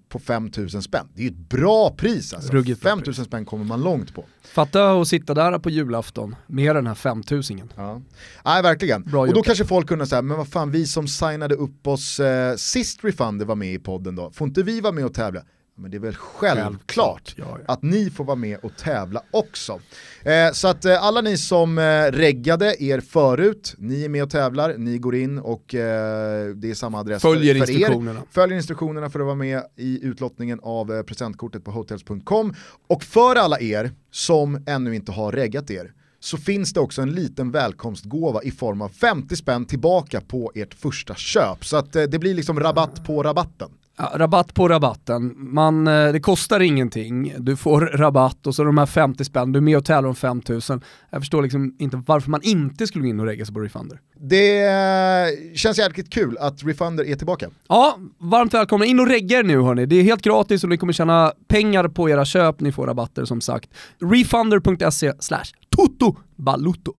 [0.10, 1.08] på 5000 spänn.
[1.14, 2.54] Det är ju ett bra pris alltså.
[2.54, 4.26] Ruggigt bra 5000 spänn kommer man långt på.
[4.44, 8.02] Fatta att sitta där på julafton med den här 5000 Ja.
[8.46, 9.04] Nej, verkligen.
[9.04, 9.46] Bra och då gjort.
[9.46, 13.46] kanske folk kunde säga, men vad fan vi som signade upp oss eh, sist Refunder
[13.46, 15.44] var med i podden då, får inte vi vara med och tävla?
[15.76, 17.74] Men det är väl självklart, Ja, ja.
[17.74, 19.80] att ni får vara med och tävla också.
[20.24, 24.30] Eh, så att eh, alla ni som eh, reggade er förut, ni är med och
[24.30, 27.76] tävlar, ni går in och eh, det är samma adress Följer för, för er.
[27.78, 28.22] instruktionerna.
[28.32, 32.54] Följer instruktionerna för att vara med i utlottningen av eh, presentkortet på hotels.com.
[32.88, 37.12] Och för alla er som ännu inte har reggat er så finns det också en
[37.12, 41.66] liten välkomstgåva i form av 50 spänn tillbaka på ert första köp.
[41.66, 43.70] Så att eh, det blir liksom rabatt på rabatten.
[44.02, 45.34] Ja, rabatt på rabatten.
[45.38, 49.58] Man, eh, det kostar ingenting, du får rabatt och så de här 50 spänn, du
[49.58, 50.82] är med och tävlar om 5000.
[51.10, 54.00] Jag förstår liksom inte varför man inte skulle gå in och regga sig på Refunder.
[54.20, 57.50] Det känns jäkligt kul att Refunder är tillbaka.
[57.70, 58.86] Ja, varmt välkomna.
[58.86, 59.86] In och regga er nu hörni.
[59.86, 62.60] Det är helt gratis och ni kommer tjäna pengar på era köp.
[62.60, 63.70] Ni får rabatter som sagt.
[64.00, 66.94] Refunder.se slash totobalutto.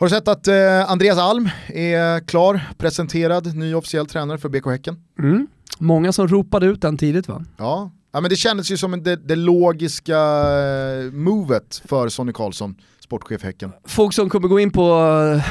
[0.00, 4.66] Har du sett att eh, Andreas Alm är klar, presenterad, ny officiell tränare för BK
[4.66, 4.96] Häcken?
[5.18, 5.46] Mm.
[5.78, 7.44] Många som ropade ut den tidigt va?
[7.56, 12.74] Ja, ja men det kändes ju som det, det logiska eh, movet för Sonny Karlsson,
[13.10, 13.72] sportchef Häcken.
[13.84, 14.82] Folk som kommer gå in på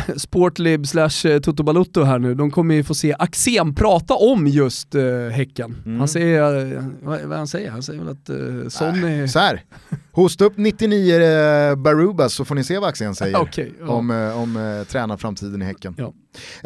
[0.09, 4.13] eh, Sportlib slash eh, Toto Balutto här nu, de kommer ju få se Axén prata
[4.13, 5.75] om just uh, Häcken.
[5.85, 5.99] Mm.
[5.99, 7.71] Han säger, uh, vad, vad han säger?
[7.71, 9.21] Han säger väl att uh, Sonny...
[9.21, 9.63] Äh, så här.
[10.11, 13.87] hosta upp 99 eh, Barubas så får ni se vad Axén säger okay, ja.
[13.87, 15.95] om, eh, om eh, tränarframtiden i Häcken.
[15.97, 16.13] Ja.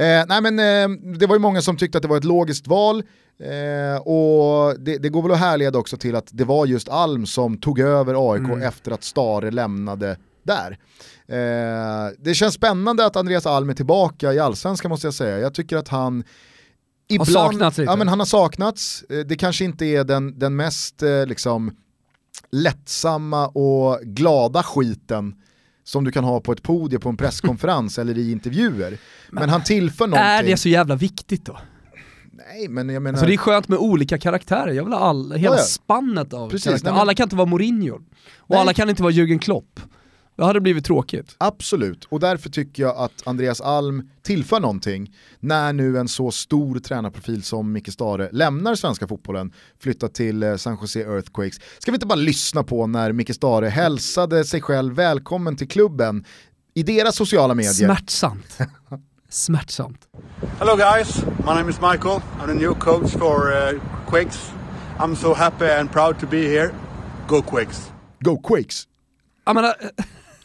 [0.04, 2.68] Eh, nej men eh, det var ju många som tyckte att det var ett logiskt
[2.68, 3.04] val.
[3.40, 7.26] Eh, och det, det, går väl att härleda också till att det var just Alm
[7.26, 8.62] som tog över AIK Mm.
[8.62, 10.78] efter att Stare lämnade där.
[11.28, 15.40] Eh, det känns spännande att Andreas Alm är tillbaka i allsvenskan måste jag säga.
[15.40, 16.24] Jag tycker att han
[17.10, 17.92] ibland, saknats lite.
[17.92, 19.04] Ja, men han har saknats.
[19.10, 21.72] Eh, Det kanske inte är den, den mest eh, liksom,
[22.52, 25.36] lättsamma och glada skiten
[25.84, 28.98] som du kan ha på ett podium på en presskonferens eller i intervjuer.
[29.32, 30.26] Men, han tillför någonting.
[30.28, 31.58] Är det så jävla viktigt då?
[32.32, 33.14] Nej men jag menar...
[33.14, 35.64] Alltså det är skönt med olika karaktärer, jag vill ha all, hela Ja, ja.
[35.64, 36.92] spannet av Precis, karaktärer.
[36.92, 38.02] nej, men- Alla kan inte vara Mourinho, och
[38.50, 38.60] Nej.
[38.60, 39.80] alla kan inte vara Jürgen Klopp.
[40.36, 41.36] Det hade blivit tråkigt.
[41.38, 46.80] Absolut, och därför tycker jag att Andreas Alm tillför någonting när nu en så stor
[46.80, 51.60] tränarprofil som Micke Stare lämnar svenska fotbollen, flyttar till eh, San Jose Earthquakes.
[51.80, 56.26] Ska vi inte bara lyssna på när Micke Stare hälsade sig själv välkommen till klubben
[56.74, 57.74] i deras sociala medier?
[57.74, 58.58] Smärtsamt.
[59.30, 60.08] Smärtsamt.
[60.60, 62.22] Hello guys, my name is Michael.
[62.42, 64.52] I'm the new coach for uh, Quakes.
[65.00, 66.72] I'm so happy and proud to be here.
[67.28, 67.92] Go Quakes!
[68.20, 68.84] Go Quakes!
[69.46, 69.74] Jag menar,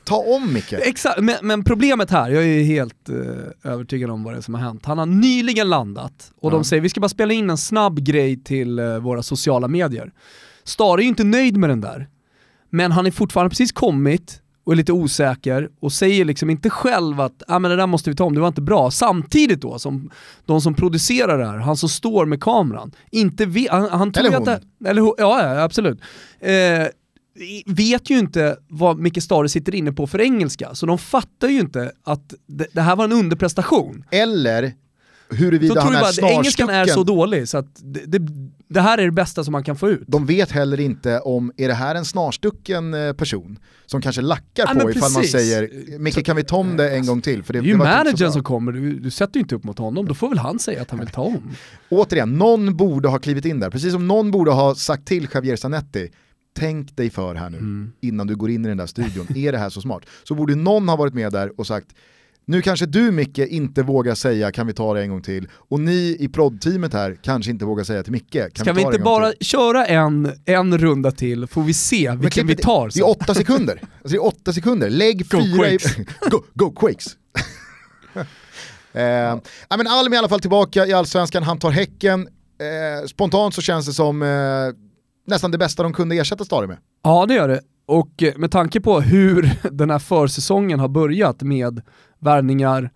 [0.09, 0.73] Ta om Micke!
[0.73, 4.55] Exakt, men, men problemet här, jag är helt eh, övertygad om vad det är som
[4.55, 4.85] har hänt.
[4.87, 6.57] Han har nyligen landat och Ja.
[6.57, 10.13] de säger vi ska bara spela in en snabb grej till eh, våra sociala medier.
[10.65, 12.09] Stare är ju inte nöjd med den där,
[12.71, 17.21] men han är fortfarande precis kommit och är lite osäker och säger liksom inte själv
[17.21, 18.91] att ah, men det där måste vi ta om, det var inte bra.
[18.91, 20.11] Samtidigt då som
[20.47, 24.27] de som producerar det här, han som står med kameran, inte vet, han, han tror
[24.27, 26.01] Eller ju att det, eller hon, ja, ja absolut.
[26.41, 26.87] Eh,
[27.67, 31.61] vet ju inte vad Micke Stare sitter inne på för engelska, så de fattar ju
[31.61, 34.05] inte att det, det här var en underprestation.
[34.11, 34.73] Eller
[35.31, 37.17] Så huruvida tror han du är att engelskan är så snarstucken.
[37.17, 38.27] dålig så att det, det,
[38.69, 40.03] det här är det bästa som man kan få ut.
[40.07, 44.65] De vet heller inte om, är det här en snarstucken eh, person som kanske lackar
[44.75, 45.33] Ja, på ifall man precis.
[45.33, 47.43] säger Micke kan vi ta om det en gång till?
[47.43, 49.55] För det, Det är ju så managern bra." som kommer, du, du sätter ju inte
[49.55, 51.51] upp mot honom, då får väl han säga att han vill ta om.
[51.89, 55.57] Återigen, någon borde ha klivit in där, precis som någon borde ha sagt till Javier
[55.57, 56.09] Zanetti,
[56.59, 57.93] tänk dig för här nu Mm.
[58.01, 60.03] innan du går in i den där studion, är det här så smart?
[60.25, 61.87] Så borde någon ha varit med där och sagt,
[62.45, 65.81] nu kanske du Micke inte vågar säga kan vi ta det en gång till, och
[65.81, 68.91] ni i proddteamet här kanske inte vågar säga till Micke, kan Ska vi vi ta
[68.91, 69.47] det inte bara till?
[69.47, 73.03] köra en, en runda till, får vi se Men vilken vi tar Det är sen.
[73.05, 75.99] åtta sekunder, alltså det är åtta sekunder, lägg Go fyra Quakes.
[75.99, 76.07] i...
[76.31, 77.07] go, go Quakes!
[78.93, 79.03] eh,
[79.69, 82.21] ja, men Alm är i alla fall tillbaka i Allsvenskan, han tar Häcken,
[82.61, 84.29] eh, spontant så känns det som eh,
[85.29, 86.77] nästan det bästa de kunde ersätta Stare med.
[87.03, 87.61] Ja det gör det.
[87.87, 91.81] Och eh, med tanke på hur den här försäsongen har börjat med
[92.19, 92.91] värvningar,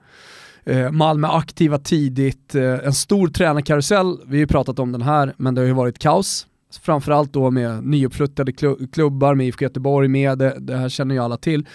[0.65, 5.35] eh, Malmö aktiva tidigt, eh, en stor tränarkarusell, vi har ju pratat om den här,
[5.37, 6.47] men det har ju varit kaos.
[6.83, 8.53] Framförallt då med nyuppflyttade
[8.93, 11.67] klubbar, med IFK Göteborg med, det, det här känner ju alla till.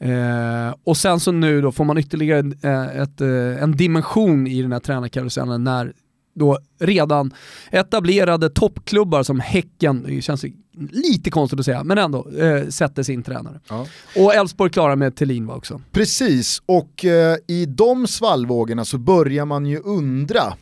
[0.00, 3.20] Eh, och sen så nu då får man ytterligare ett, ett,
[3.60, 5.92] en dimension i den här tränarkarusellen när
[6.34, 7.34] då redan
[7.70, 10.44] etablerade toppklubbar som Häcken, det känns
[10.90, 13.60] lite konstigt att säga, men ändå, eh, sätter sin tränare.
[13.68, 13.86] Ja.
[14.16, 15.80] Och Elfsborg klarar med Thelin va också.
[15.92, 20.54] Precis, och eh, i de svallvågorna så börjar man ju undra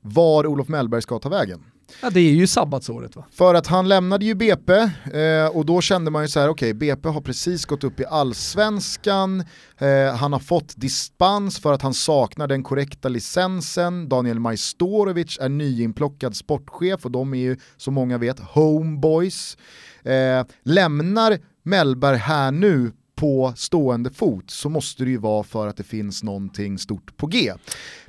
[0.00, 1.60] var Olof Mellberg ska ta vägen.
[2.02, 3.24] Ja, det är ju sabbatsåret va?
[3.30, 6.74] För att han lämnade ju BP eh, och då kände man ju så här: okej
[6.74, 9.44] BP har precis gått upp i allsvenskan,
[9.78, 15.48] eh, han har fått dispens för att han saknar den korrekta licensen, Daniel Majstorovic är
[15.48, 19.56] nyinplockad sportchef och de är ju som många vet homeboys.
[20.02, 25.76] Eh, lämnar Mellberg här nu på stående fot så måste det ju vara för att
[25.76, 27.52] det finns någonting stort på G.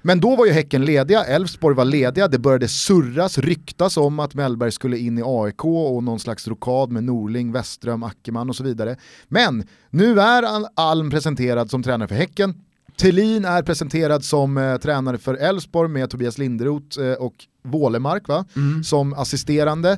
[0.01, 4.33] Men då var ju Häcken lediga, Elfsborg var lediga, det började surras, ryktas om att
[4.35, 8.63] Mellberg skulle in i AIK och någon slags rokad med Norling, Westström, Ackerman och så
[8.63, 8.95] vidare.
[9.27, 12.53] Men nu är Al- Alm presenterad som tränare för Häcken,
[12.97, 18.45] Thelin är presenterad som eh, tränare för Elfsborg med Tobias Linderoth eh, och Wålemark va?
[18.83, 19.97] som assisterande.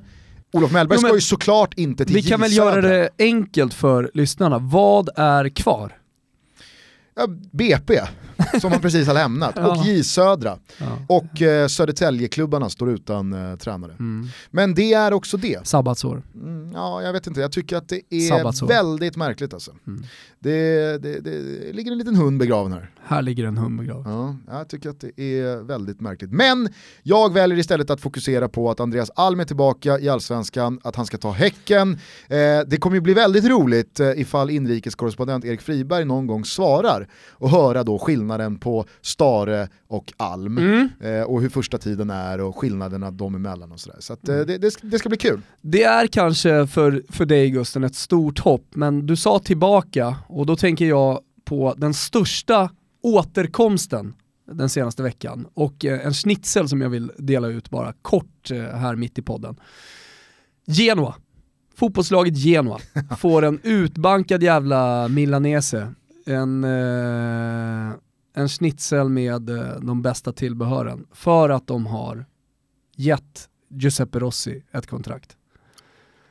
[0.53, 4.11] Olof Mellberg Jo, ska ju såklart inte till Vi kan väl göra det enkelt för
[4.13, 4.57] lyssnarna.
[4.59, 6.00] Vad är kvar?
[7.15, 7.99] Ja, BP.
[8.61, 9.83] som han precis har lämnat, och Ja.
[9.85, 10.57] J Södra.
[10.77, 10.85] Ja.
[11.07, 13.91] Och eh, Södertäljeklubbarna står utan eh, tränare.
[13.91, 14.27] Mm.
[14.51, 15.67] Men det är också det.
[15.67, 16.23] Sabbatsår.
[16.35, 18.67] Mm, ja, jag vet inte, jag tycker att det är Sabbatsår.
[18.67, 19.71] väldigt märkligt alltså.
[19.87, 20.03] Mm.
[20.39, 22.91] Det, det, det ligger en liten hund begraven här.
[23.03, 24.07] Här ligger en hund begravd.
[24.07, 26.31] Ja, jag tycker att det är väldigt märkligt.
[26.31, 26.69] Men
[27.03, 31.05] jag väljer istället att fokusera på att Andreas Alm är tillbaka i Allsvenskan, att han
[31.05, 31.91] ska ta Häcken.
[32.27, 37.00] Eh, det kommer ju bli väldigt roligt eh, ifall inrikeskorrespondent Erik Friberg någon gång svarar
[37.31, 40.89] och höra då skillnaden på Stare och Alm Mm.
[40.99, 43.97] eh, och hur första tiden är och skillnaderna dem emellan och sådär.
[43.99, 44.47] Så att, eh, Mm.
[44.47, 45.41] det, det, ska- det ska bli kul.
[45.61, 50.45] Det är kanske för, för dig Gusten ett stort hopp, men du sa tillbaka och
[50.45, 52.69] då tänker jag på den största
[53.03, 54.13] återkomsten
[54.51, 58.57] den senaste veckan och eh, en schnitzel som jag vill dela ut bara kort eh,
[58.63, 59.55] här mitt i podden.
[60.65, 61.15] Genoa,
[61.75, 62.79] fotbollslaget Genoa,
[63.17, 65.93] får en utbankad jävla milanese,
[66.31, 67.93] en, eh,
[68.33, 72.25] en schnitzel med eh, de bästa tillbehören för att de har
[72.95, 75.37] gett Giuseppe Rossi ett kontrakt.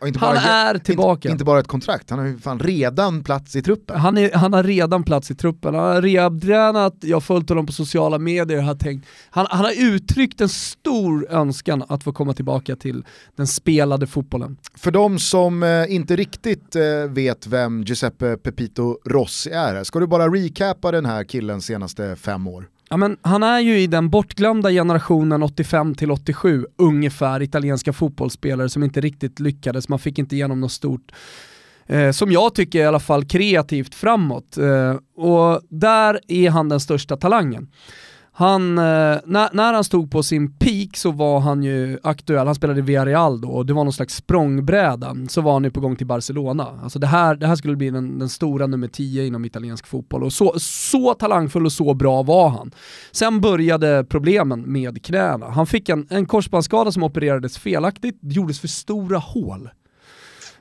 [0.01, 1.29] Och inte Han bara, är tillbaka.
[1.29, 4.01] Inte, inte bara ett kontrakt, han har ju fan redan plats i truppen.
[4.01, 7.67] Han, är, han har redan plats i truppen, han har rehabtränat, jag har följt honom
[7.67, 12.33] på sociala medier, har tänkt, han, han har uttryckt en stor önskan att få komma
[12.33, 13.05] tillbaka till
[13.37, 14.57] den spelade fotbollen.
[14.75, 20.07] För de som eh, inte riktigt eh, vet vem Giuseppe Pepito Rossi är, ska du
[20.07, 22.69] bara recapa den här killens senaste fem år?
[22.93, 29.01] Ja, men han är ju i den bortglömda generationen 85-87 ungefär italienska fotbollsspelare som inte
[29.01, 31.13] riktigt lyckades, man fick inte igenom något stort
[31.87, 34.59] eh, som jag tycker i alla fall kreativt framåt.
[34.59, 37.69] Eh, och där är han den största talangen.
[38.41, 42.55] Han, eh, när, när han stod på sin peak så var han ju aktuell, han
[42.55, 45.17] spelade i Villarreal då och det var någon slags språngbräda.
[45.29, 46.81] Så var han ju på gång till Barcelona.
[46.83, 50.23] Alltså det här, det här skulle bli den, den stora nummer 10 inom italiensk fotboll
[50.25, 52.71] och så, så talangfull och så bra var han.
[53.13, 55.51] Sen började problemen med knäna.
[55.51, 59.71] Han fick en, en korsbandsskada som opererades felaktigt, det gjordes för stora hål.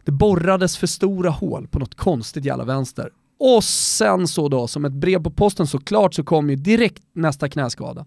[0.06, 3.10] Det borrades för stora hål på något konstigt jävla vänster.
[3.40, 7.50] Och sen så då, som ett brev på posten såklart, så kom ju direkt nästa
[7.50, 8.06] knäskada.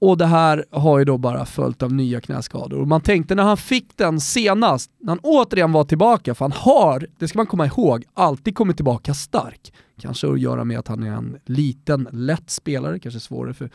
[0.00, 2.80] Och det här har ju då bara följt av nya knäskador.
[2.80, 6.52] Och man tänkte när han fick den senast, när han återigen var tillbaka, för han
[6.52, 9.72] har, det ska man komma ihåg, alltid kommit tillbaka stark.
[10.00, 13.70] Kanske att göra med att han är en liten, lätt spelare, kanske svårare för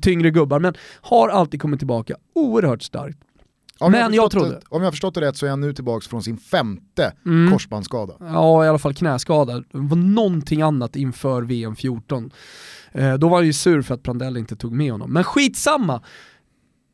[0.00, 3.18] tyngre gubbar, men har alltid kommit tillbaka oerhört starkt.
[3.80, 5.60] Om Men jag förstått trodde- det- Om jag har förstått det rätt så är han
[5.60, 7.52] nu tillbaka från sin femte Mm.
[7.52, 8.14] korsbandsskada.
[8.20, 9.54] Ja, i alla fall knäskada.
[9.54, 12.30] Det var någonting annat inför VM 14.
[12.92, 15.12] Eh, då var han ju sur för att Prandelli inte tog med honom.
[15.12, 16.02] Men skitsamma!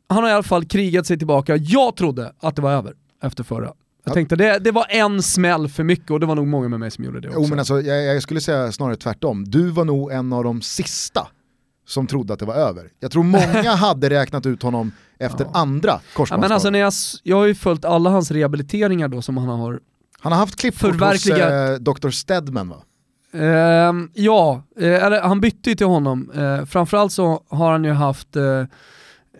[0.08, 1.56] Han har i alla fall krigat sig tillbaka.
[1.56, 3.64] Jag trodde att det var över efter förra.
[3.64, 4.14] Jag Ja.
[4.14, 6.90] tänkte det, det var en smäll för mycket och det var nog många med mig
[6.90, 7.40] som gjorde det också.
[7.40, 9.44] Jo men alltså, jag, jag skulle säga snarare tvärtom.
[9.44, 11.26] Du var nog en av de sista
[11.86, 12.90] som trodde att det var över.
[13.00, 15.50] Jag tror många hade räknat ut honom efter Ja.
[15.54, 16.40] andra ja, korsbandsskador.
[16.40, 16.92] men alltså när jag,
[17.22, 19.80] jag har ju följt alla hans rehabiliteringar då som han har
[20.20, 22.10] Han har haft hos Förverkliga- eh, Dr.
[22.10, 22.76] Stedman va?
[23.32, 26.30] Ehm, ja, eh, eller han bytte ju till honom.
[26.34, 28.64] Eh, framförallt så har han ju haft eh,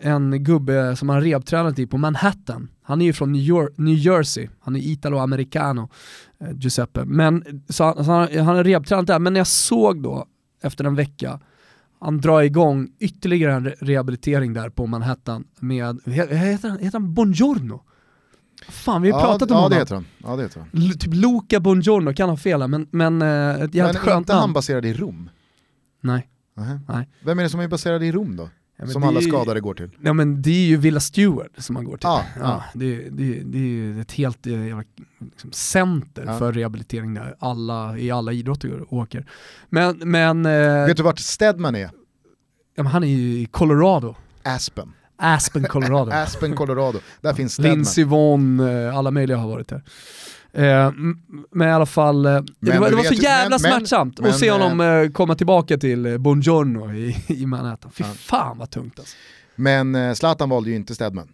[0.01, 2.67] en gubbe som han rehabtränat i på Manhattan.
[2.83, 5.89] Han är ju från New, York, New Jersey, han är italo-americano,
[6.39, 7.05] eh, Giuseppe.
[7.05, 10.25] Men, så han, så han, han har rehabtränat där, men när jag såg då
[10.63, 11.39] efter en vecka,
[11.99, 16.99] han drar igång ytterligare en re- rehabilitering där på Manhattan med, he- heter han, heter
[16.99, 17.83] han Bongiorno?
[18.69, 19.69] Fan vi har ja, pratat om ja, honom.
[19.69, 20.05] det heter han.
[20.23, 20.69] Ja, det heter han.
[20.73, 24.33] L- typ Luca Bongiorno, kan ha fel men, men eh, ett jävligt Men skönt inte
[24.33, 24.41] namn.
[24.41, 25.29] han baserad i Rom?
[26.01, 26.27] Nej.
[26.57, 26.79] Nähä.
[26.87, 27.09] Nej.
[27.25, 28.49] Vem är det som är baserad i Rom då?
[28.77, 29.89] Ja, som alla är ju- skadade går till?
[30.01, 31.99] Ja men det är ju Villa Stewart som man går till.
[32.07, 32.63] Ja, Ja, ja.
[32.73, 34.83] Det, det, det är ju ett helt eh, jävla,
[35.31, 36.39] liksom, center Ja.
[36.39, 39.25] för rehabilitering där alla, i alla idrotter åker.
[39.69, 41.89] Men, men, eh, Vet du vart Stedman är?
[42.75, 44.15] ja, han är ju i Colorado.
[44.43, 44.91] Aspen.
[45.17, 46.11] Aspen, Colorado.
[46.13, 46.99] Aspen, Colorado.
[47.21, 47.73] Där finns Stedman.
[47.73, 49.83] Lindsey Vonn, eh, alla möjliga har varit där.
[50.55, 50.91] Eh,
[51.51, 54.39] men i alla fall, eh, det var, det var så jävla men- smärtsamt men, att
[54.39, 57.91] se honom eh, komma tillbaka till eh, Buongiorno i, i Manhattan.
[57.91, 58.09] Fy Ja.
[58.13, 59.15] fan vad tungt alltså.
[59.55, 61.27] Men eh, Zlatan valde ju inte Stedman.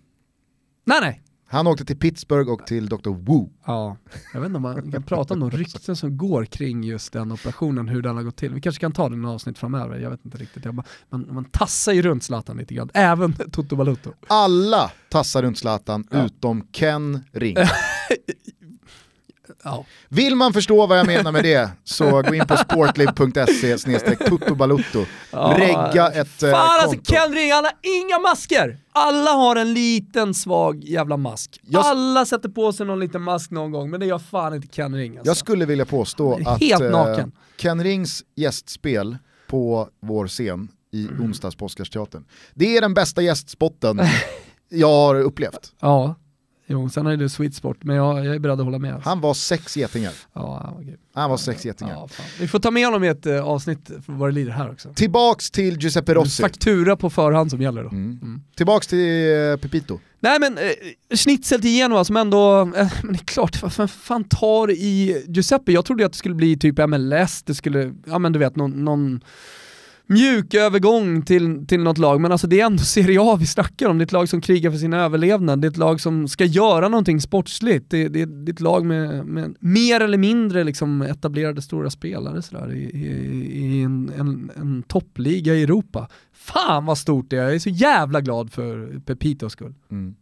[0.86, 3.10] Nej nej, Han åkte till Pittsburgh och till Dr.
[3.10, 3.48] Wu.
[3.66, 3.98] Ja,
[4.34, 7.32] jag vet inte om man kan prata om de rykten som går kring just den
[7.32, 8.54] operationen, hur den har gått till.
[8.54, 10.66] Vi kanske kan ta den i avsnitt framöver, jag vet inte riktigt.
[10.66, 14.14] Jag bara, man, man tassar ju runt Zlatan lite grann, även Toto Balutto.
[14.28, 16.26] Alla tassar runt Zlatan Ja.
[16.26, 17.56] utom Ken Ring.
[19.64, 19.86] Ja.
[20.10, 25.06] Vill man förstå vad jag menar med det så gå in på sportliv.se tuttobalutto.
[25.58, 27.14] Regga ett eh, Fan alltså konto.
[27.14, 27.74] Ken Ring, han har
[28.06, 28.78] inga masker!
[28.92, 31.60] Alla har en liten svag jävla mask.
[31.62, 34.68] Jag- Alla sätter på sig någon liten mask någon gång, men det gör fan inte
[34.68, 35.30] Ken Ring alltså.
[35.30, 37.32] Jag skulle vilja påstå att helt eh, naken.
[37.58, 42.24] Ken Rings gästspel på vår scen i onsdags på Oscarsteatern.
[42.54, 44.02] Det är den bästa gästspotten
[44.70, 45.74] jag har upplevt.
[45.80, 46.16] Ja,
[46.72, 49.02] jo, sen är det sweet spot, men jag, jag är beredd att hålla med.
[49.04, 50.14] Han var sex getingar.
[50.34, 50.98] Ja, han var grym.
[51.14, 51.94] Han var sex getingar.
[51.94, 52.10] Ja.
[52.40, 54.94] Vi får ta med honom i ett eh, avsnitt för vad det lider här också.
[54.94, 56.42] Tillbaks till Giuseppe Rossi.
[56.42, 57.90] Faktura på förhand som gäller då.
[57.90, 58.42] Mm.
[58.56, 60.00] Tillbaks till eh, Pepito.
[60.20, 63.88] Nej men eh, schnitzel till Genoa som ändå, eh, men det är klart, vad fan,
[63.88, 65.72] fan tar i Giuseppe?
[65.72, 68.86] Jag trodde att det skulle bli typ MLS, det skulle, ja men du vet någon,
[68.86, 69.22] någon
[70.12, 73.90] mjuk övergång till, till något lag, men alltså det är ändå Serie A vi snackar
[73.90, 73.98] om.
[73.98, 76.46] Det är ett lag som krigar för sin överlevnad, det är ett lag som ska
[76.46, 77.90] göra någonting sportsligt.
[77.90, 82.42] Det, det, det är ett lag med, med mer eller mindre liksom etablerade stora spelare
[82.42, 86.08] sådär, i, i, i en, en, en toppliga i Europa.
[86.34, 89.74] Fan vad stort det är, jag är så jävla glad för Pepitos skull.
[89.92, 90.16] Mm.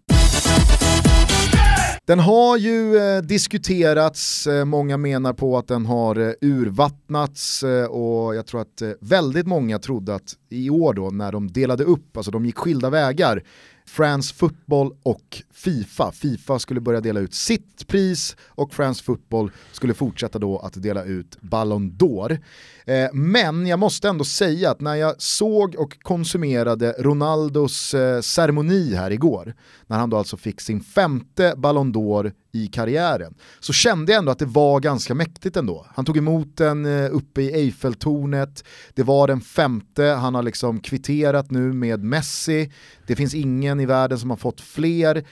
[2.10, 7.86] Den har ju eh, diskuterats, eh, många menar på att den har eh, urvattnats eh,
[7.86, 11.84] och jag tror att eh, väldigt många trodde att i år då när de delade
[11.84, 13.44] upp, alltså de gick skilda vägar,
[13.90, 16.12] France Football och Fifa.
[16.12, 21.04] Fifa skulle börja dela ut sitt pris och France Football skulle fortsätta då att dela
[21.04, 22.40] ut Ballon d'Or.
[22.86, 28.94] Eh, men jag måste ändå säga att när jag såg och konsumerade Ronaldos eh, ceremoni
[28.94, 29.56] här igår,
[29.88, 34.32] när han då alltså fick sin femte Ballon d'Or i karriären, så kände jag ändå
[34.32, 35.86] att det var ganska mäktigt ändå.
[35.96, 40.80] Han tog emot den eh, uppe i Eiffeltornet, det var den femte, han har liksom
[40.80, 42.72] kvitterat nu med Messi,
[43.08, 45.26] det finns ingen i världen som har fått fler,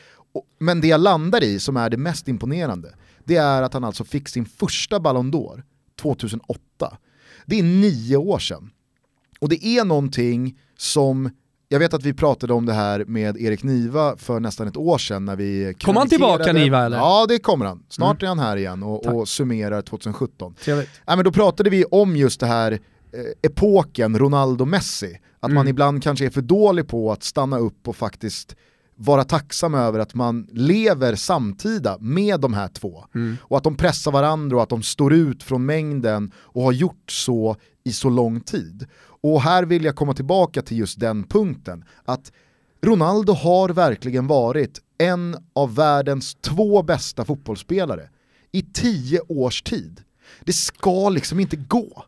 [0.59, 4.03] men det jag landar i som är det mest imponerande, det är att han alltså
[4.03, 5.63] fick sin första Ballon d'Or
[6.01, 6.97] 2008.
[7.45, 8.69] Det är nio år sedan.
[9.39, 11.29] Och det är någonting som,
[11.69, 14.97] jag vet att vi pratade om det här med Erik Niva för nästan ett år
[14.97, 16.97] sedan när vi Kommer han tillbaka, Niva, eller?
[16.97, 17.83] Ja det kommer han.
[17.89, 18.25] Snart Mm.
[18.25, 19.13] är han här igen och, Tack.
[19.13, 20.55] och summerar 2017.
[20.63, 20.89] Trevligt.
[21.07, 22.79] Nej, men då pratade vi om just det här eh,
[23.41, 25.17] epoken Ronaldo-Messi.
[25.39, 25.67] Att man Mm.
[25.67, 28.55] ibland kanske är för dålig på att stanna upp och faktiskt
[28.95, 33.05] vara tacksam över att man lever samtida med de här två.
[33.15, 33.37] Mm.
[33.41, 37.11] Och att de pressar varandra och att de står ut från mängden och har gjort
[37.11, 38.85] så i så lång tid.
[39.21, 41.85] Och här vill jag komma tillbaka till just den punkten.
[42.05, 42.31] Att
[42.81, 48.09] Ronaldo har verkligen varit en av världens två bästa fotbollsspelare
[48.51, 50.01] i tio års tid.
[50.43, 52.03] Det ska liksom inte gå.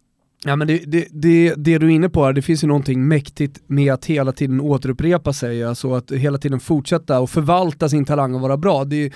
[0.45, 3.07] Ja men det, det, det, det du är inne på här, det finns ju någonting
[3.07, 8.05] mäktigt med att hela tiden återupprepa sig, alltså att hela tiden fortsätta och förvalta sin
[8.05, 8.85] talang och vara bra.
[8.85, 9.13] Det,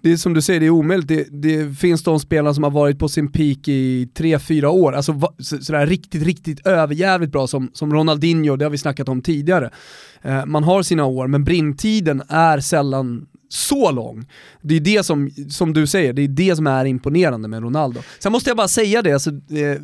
[0.00, 1.08] det är som du säger, det är omöjligt.
[1.08, 5.20] Det, det finns de spelare som har varit på sin peak i 3-4 år, alltså
[5.38, 9.70] sådär riktigt, riktigt överjävligt bra som, som Ronaldinho, det har vi snackat om tidigare.
[10.22, 14.26] Eh, man har sina år, men brintiden är sällan så lång.
[14.62, 18.02] Det är det som, som du säger, det är det som är imponerande med Ronaldo.
[18.18, 19.78] Sen måste jag bara säga det, alltså, eh,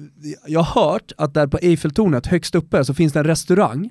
[0.47, 3.91] jag har hört att där på Eiffeltornet högst uppe så finns det en restaurang,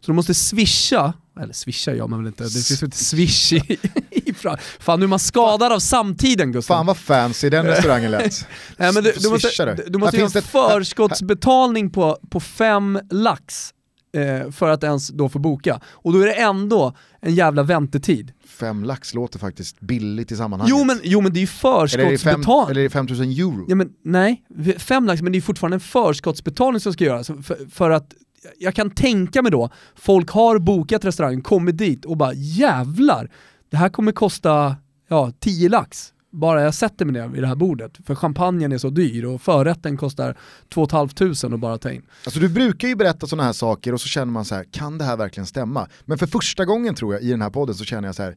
[0.00, 3.78] så du måste swisha, eller swisha gör man väl inte, det finns inte swish i,
[4.10, 4.34] i
[4.80, 6.74] Fan nu man skadad av samtiden Gustav.
[6.74, 8.46] Fan vad fancy den restaurangen lät.
[8.76, 13.72] Nej, men du, du måste, du, måste göra en det förskottsbetalning på, på fem lax
[14.12, 15.80] eh, för att ens då få boka.
[15.86, 18.32] Och då är det ändå en jävla väntetid.
[18.46, 20.70] Fem lax låter faktiskt billigt i sammanhanget.
[20.78, 22.70] Jo men, jo men det är ju förskottsbetalning.
[22.70, 23.64] eller är det 5000 euro?
[23.68, 24.44] Ja, men, nej,
[24.78, 27.26] fem lax, men det är fortfarande en förskottsbetalning som ska göras.
[27.26, 28.14] För, för att
[28.58, 33.30] jag kan tänka mig då, folk har bokat restaurangen, kommit dit och bara jävlar,
[33.70, 34.76] det här kommer kosta
[35.08, 36.12] ja, 10 lax.
[36.30, 39.42] Bara jag sätter mig ner vid det här bordet, för champagnen är så dyr och
[39.42, 40.36] förrätten kostar
[40.68, 42.02] 2 500 att bara ta in.
[42.24, 44.98] Alltså du brukar ju berätta sådana här saker och så känner man så här, kan
[44.98, 45.88] det här verkligen stämma?
[46.04, 48.36] Men för första gången tror jag i den här podden så känner jag så här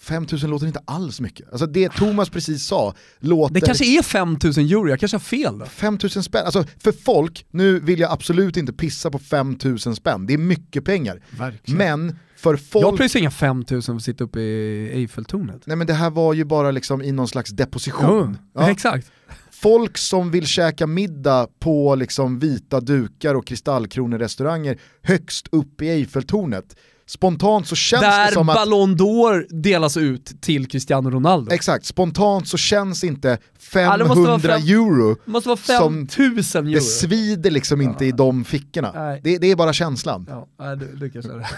[0.00, 1.50] 5000 låter inte alls mycket.
[1.50, 3.54] Alltså det Thomas precis sa låter...
[3.54, 5.66] Det kanske är 5000 euro, jag kanske har fel då.
[5.66, 10.34] 5000 spänn, alltså för folk, nu vill jag absolut inte pissa på 5000 spänn, det
[10.34, 11.22] är mycket pengar.
[11.30, 11.78] Verkligen.
[11.78, 12.84] Men för folk...
[12.86, 15.62] Jag pröjsar inga 5000 för att sitta uppe i Eiffeltornet.
[15.66, 18.38] Nej men det här var ju bara liksom i någon slags deposition.
[18.54, 18.70] Ja.
[18.70, 19.10] Exakt.
[19.50, 26.76] Folk som vill käka middag på liksom vita dukar och kristallkronor-restauranger högst upp i Eiffeltornet.
[27.08, 31.52] Spontant så känns det Där som att Ballon d'Or delas ut till Cristiano Ronaldo.
[31.54, 33.38] Exakt, spontant så känns inte
[33.74, 36.74] Ja, det måste vara 500 fem- euro, Det måste vara Som- 5000 euro.
[36.74, 38.92] det svider liksom inte i de fickorna.
[39.22, 40.26] Det, det är bara känslan.
[40.28, 41.48] Ja, nej, det, det kanske är det.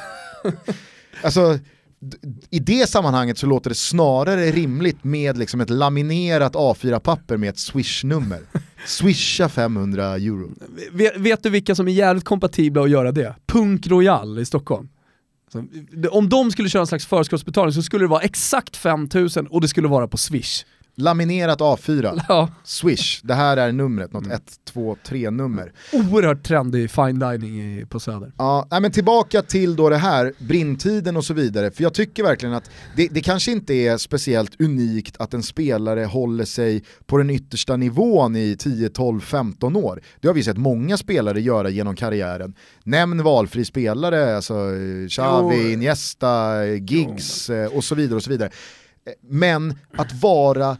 [1.22, 1.58] Alltså,
[2.50, 7.58] I det sammanhanget så låter det snarare rimligt med liksom ett laminerat A4-papper med ett
[7.58, 8.40] swish-nummer.
[8.86, 10.50] Swisha 500 euro.
[10.92, 13.34] Vet, vet du vilka som är jävligt kompatibla att göra det?
[13.46, 14.88] Punk Royal i Stockholm.
[16.10, 19.68] Om de skulle köra en slags förskottsbetalning så skulle det vara exakt 5000 och det
[19.68, 24.96] skulle vara på Swish laminerat A4, Ja, swish, det här är numret, något 1, 2,
[25.06, 25.72] 3 nummer.
[25.92, 28.32] oerhört trendig fine dining i, på Söder.
[28.38, 32.22] Ja, nej, men tillbaka till då det här, brintiden och så vidare, för jag tycker
[32.22, 37.16] verkligen att det, det kanske inte är speciellt unikt att en spelare håller sig på
[37.18, 40.02] den yttersta nivån i 10, 12, 15 år.
[40.20, 42.54] Det har vi sett många spelare göra genom karriären.
[42.84, 45.70] Nämn valfri spelare, alltså eh, Xavi, Jo.
[45.70, 48.50] Iniesta, eh, Giggs eh, och så vidare och så vidare.
[49.20, 50.76] Men att vara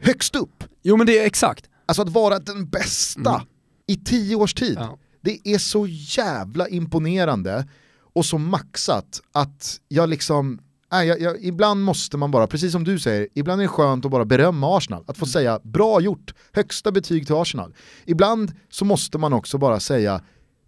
[0.00, 1.68] högst upp, Jo men det är exakt.
[1.86, 3.42] alltså att vara den bästa
[3.86, 4.76] i tio års tid.
[4.80, 4.98] Ja.
[5.20, 7.68] Det är så jävla imponerande
[8.14, 10.58] och så maxat att jag liksom,
[10.92, 14.04] nej, jag, jag, ibland måste man bara, precis som du säger, ibland är det skönt
[14.04, 15.04] att bara berömma Arsenal.
[15.06, 17.74] Att få säga bra gjort, högsta betyg till Arsenal.
[18.04, 20.20] Ibland så måste man också bara säga,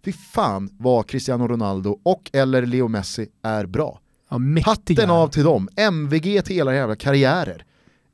[0.05, 3.99] fy fan vad Cristiano Ronaldo och eller Leo Messi är bra.
[4.29, 4.39] Ja.
[4.65, 7.65] Hatten av till dem, MVG till hela jävla karriärer.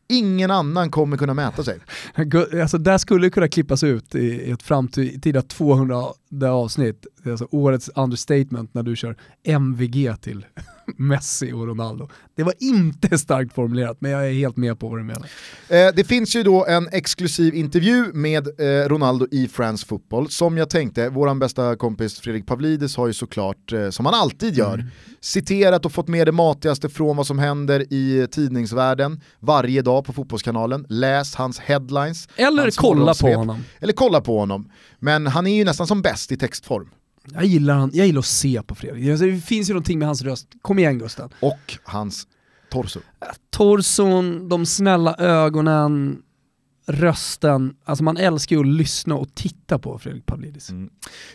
[0.10, 1.80] Ingen annan kommer kunna mäta sig.
[2.62, 6.04] Alltså där skulle kunna klippas ut i ett framtida 200
[6.44, 10.46] avsnitt, alltså årets understatement när du kör MVG till
[10.98, 12.10] Messi och Ronaldo.
[12.36, 15.30] Det var inte starkt formulerat, men jag är helt med på vad du menar.
[15.70, 20.58] Eh, det finns ju då en exklusiv intervju med eh, Ronaldo i France Football som
[20.58, 24.86] jag tänkte, våran bästa kompis Fredrik Pavlidis har ju såklart, eh, som han alltid gör,
[25.22, 30.14] citerat och fått med det matigaste från vad som händer i tidningsvärlden varje dag på
[30.14, 30.86] Fotbollskanalen.
[30.90, 32.28] Läs hans headlines.
[32.36, 33.64] Eller hans kolla på honom.
[33.80, 34.70] Eller kolla på honom.
[35.00, 36.90] Men han är ju nästan som bäst i textform.
[37.34, 39.20] Jag gillar, han, jag gillar att se på Fredrik.
[39.20, 40.48] Det finns ju någonting med hans röst.
[40.62, 41.30] Kom igen Gusten.
[41.40, 42.28] Och hans
[42.70, 43.00] torso.
[43.50, 46.22] Torson, de snälla ögonen,
[46.88, 47.76] rösten.
[47.84, 50.72] Alltså man älskar ju att lyssna och titta på Fredrik Pavlidis.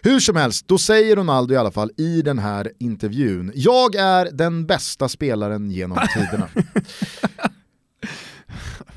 [0.03, 4.31] Hur som helst, då säger Ronaldo i alla fall i den här intervjun, jag är
[4.33, 6.49] den bästa spelaren genom tiderna.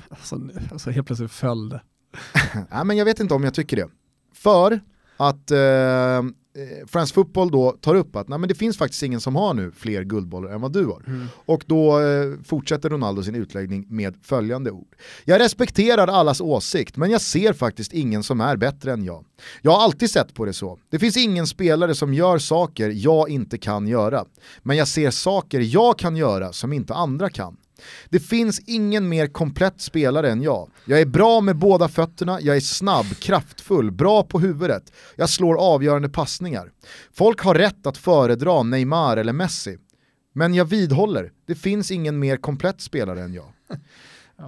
[0.10, 0.40] Alltså,
[0.72, 1.82] alltså helt plötsligt föll det.
[2.72, 3.88] Nej, men jag vet inte om jag tycker det.
[4.34, 4.82] För
[5.18, 6.24] att eh, eh,
[6.88, 9.72] France Football då tar upp att nej, men det finns faktiskt ingen som har nu
[9.72, 11.30] fler guldbollar än vad du har.
[11.46, 14.96] Och då eh, fortsätter Ronaldo sin utläggning med följande ord.
[15.26, 19.26] Jag respekterar allas åsikt, men jag ser faktiskt ingen som är bättre än jag.
[19.62, 20.80] Jag har alltid sett på det så.
[20.90, 24.26] Det finns ingen spelare som gör saker jag inte kan göra.
[24.62, 27.58] Men jag ser saker jag kan göra som inte andra kan.
[28.10, 30.70] Det finns ingen mer komplett spelare än jag.
[30.86, 34.94] Jag är bra med båda fötterna, jag är snabb, kraftfull, bra på huvudet.
[35.16, 36.72] Jag slår avgörande passningar.
[37.14, 39.78] Folk har rätt att föredra Neymar eller Messi.
[40.34, 43.54] Men jag vidhåller, det finns ingen mer komplett spelare än jag.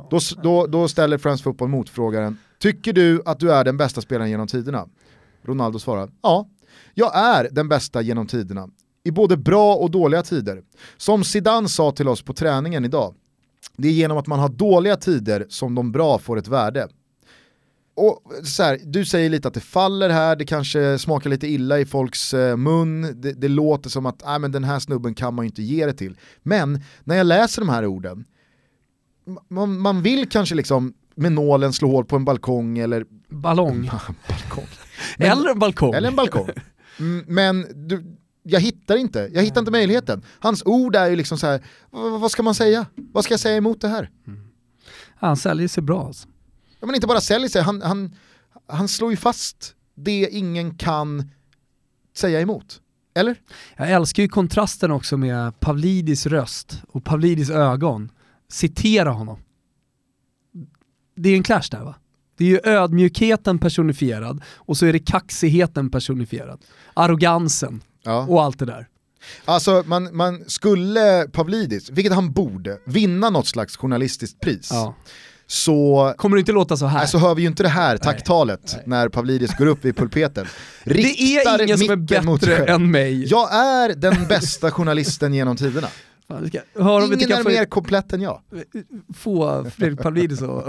[0.09, 4.29] Då, då, då ställer France Football motfrågaren, tycker du att du är den bästa spelaren
[4.29, 4.87] genom tiderna?
[5.43, 6.49] Ronaldo svarar, ja,
[6.93, 8.69] jag är den bästa genom tiderna.
[9.03, 10.63] I både bra och dåliga tider.
[10.97, 13.15] Som Zidane sa till oss på träningen idag,
[13.77, 16.87] det är genom att man har dåliga tider som de bra får ett värde.
[17.97, 21.79] Och så här, du säger lite att det faller här, det kanske smakar lite illa
[21.79, 25.33] i folks eh, mun, det, det låter som att äh, men den här snubben kan
[25.33, 26.17] man ju inte ge det till.
[26.43, 28.25] Men när jag läser de här orden,
[29.49, 33.81] man, man vill kanske liksom med nålen slå hål på en balkong eller Ballong.
[34.27, 34.67] balkong.
[35.17, 35.93] Men- Eller en balkong.
[35.93, 36.49] eller en balkong.
[36.99, 38.17] Mm, Men du,
[38.47, 40.23] jag hittar inte, jag hittar inte möjligheten.
[40.39, 41.61] Hans ord är ju liksom så här,
[42.19, 42.85] vad, ska man säga?
[42.95, 44.09] Vad ska jag säga emot det här?
[45.15, 46.27] Han säljer sig bra alltså.
[46.79, 48.15] Ja, men inte bara säljer sig, han, han,
[48.67, 51.31] han slår ju fast det ingen kan
[52.15, 52.81] säga emot.
[53.15, 53.35] Eller?
[53.77, 58.11] Jag älskar ju kontrasten också med Pavlidis röst och Pavlidis ögon.
[58.49, 59.39] Citera honom.
[61.15, 61.95] Det är en clash där va?
[62.37, 66.65] Det är ju ödmjukheten personifierad och så är det kaxigheten personifierad.
[66.93, 68.25] Arrogansen Ja.
[68.29, 68.87] och allt det där.
[69.45, 74.95] Alltså man, man skulle Pavlidis, vilket han borde, vinna något slags journalistiskt pris, Ja.
[75.47, 76.97] så Kommer det inte låta så här?
[76.99, 78.83] Nej, så hör vi ju inte det här tacktalet nej.
[78.85, 80.47] när Pavlidis går upp vid pulpeten.
[80.83, 83.25] det är ingen som är bättre än mig.
[83.25, 85.87] Jag är den bästa journalisten genom tiderna.
[86.27, 86.59] Fan, ska,
[87.05, 88.41] Ingen är få, mer komplett än jag.
[89.15, 90.63] få Fredrik Pavlidis och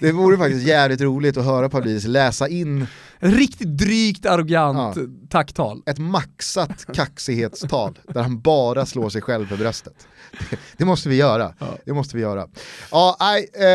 [0.00, 2.86] Det vore faktiskt jävligt roligt att höra Pavlidis läsa in
[3.18, 5.02] Riktigt drygt arrogant Ja.
[5.30, 5.82] tacktal.
[5.86, 10.06] ett maxat kaxighetstal där han bara slår sig själv för bröstet.
[10.50, 11.54] Det, det måste vi göra.
[11.58, 11.66] Ja.
[11.84, 12.46] Det måste vi göra.
[12.90, 13.66] Ja, nej, eh,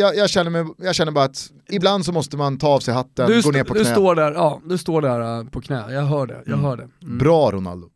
[0.00, 2.94] jag, jag, känner mig, jag känner bara att ibland så måste man ta av sig
[2.94, 3.92] hatten, Du, gå ner på du knä.
[3.92, 6.42] står där, ja, du står där äh, på knä, jag hör det.
[6.46, 6.88] Jag hör det.
[7.02, 7.18] Mm.
[7.18, 7.88] Bra Ronaldo.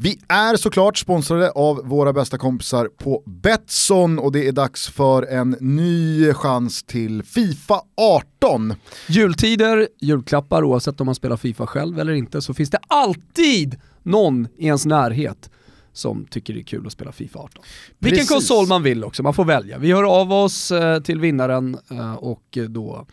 [0.00, 5.22] Vi är såklart sponsrade av våra bästa kompisar på Betsson och det är dags för
[5.22, 8.74] en ny chans till Fifa 18.
[9.08, 14.48] Jultider, julklappar, oavsett om man spelar Fifa själv eller inte, så finns det alltid någon
[14.58, 15.50] i ens närhet
[15.98, 17.62] som tycker det är kul att spela Fifa 18.
[17.98, 18.30] Vilken Precis.
[18.30, 19.78] konsol man vill också, man får välja.
[19.78, 23.06] Vi hör av oss eh, till vinnaren eh, och då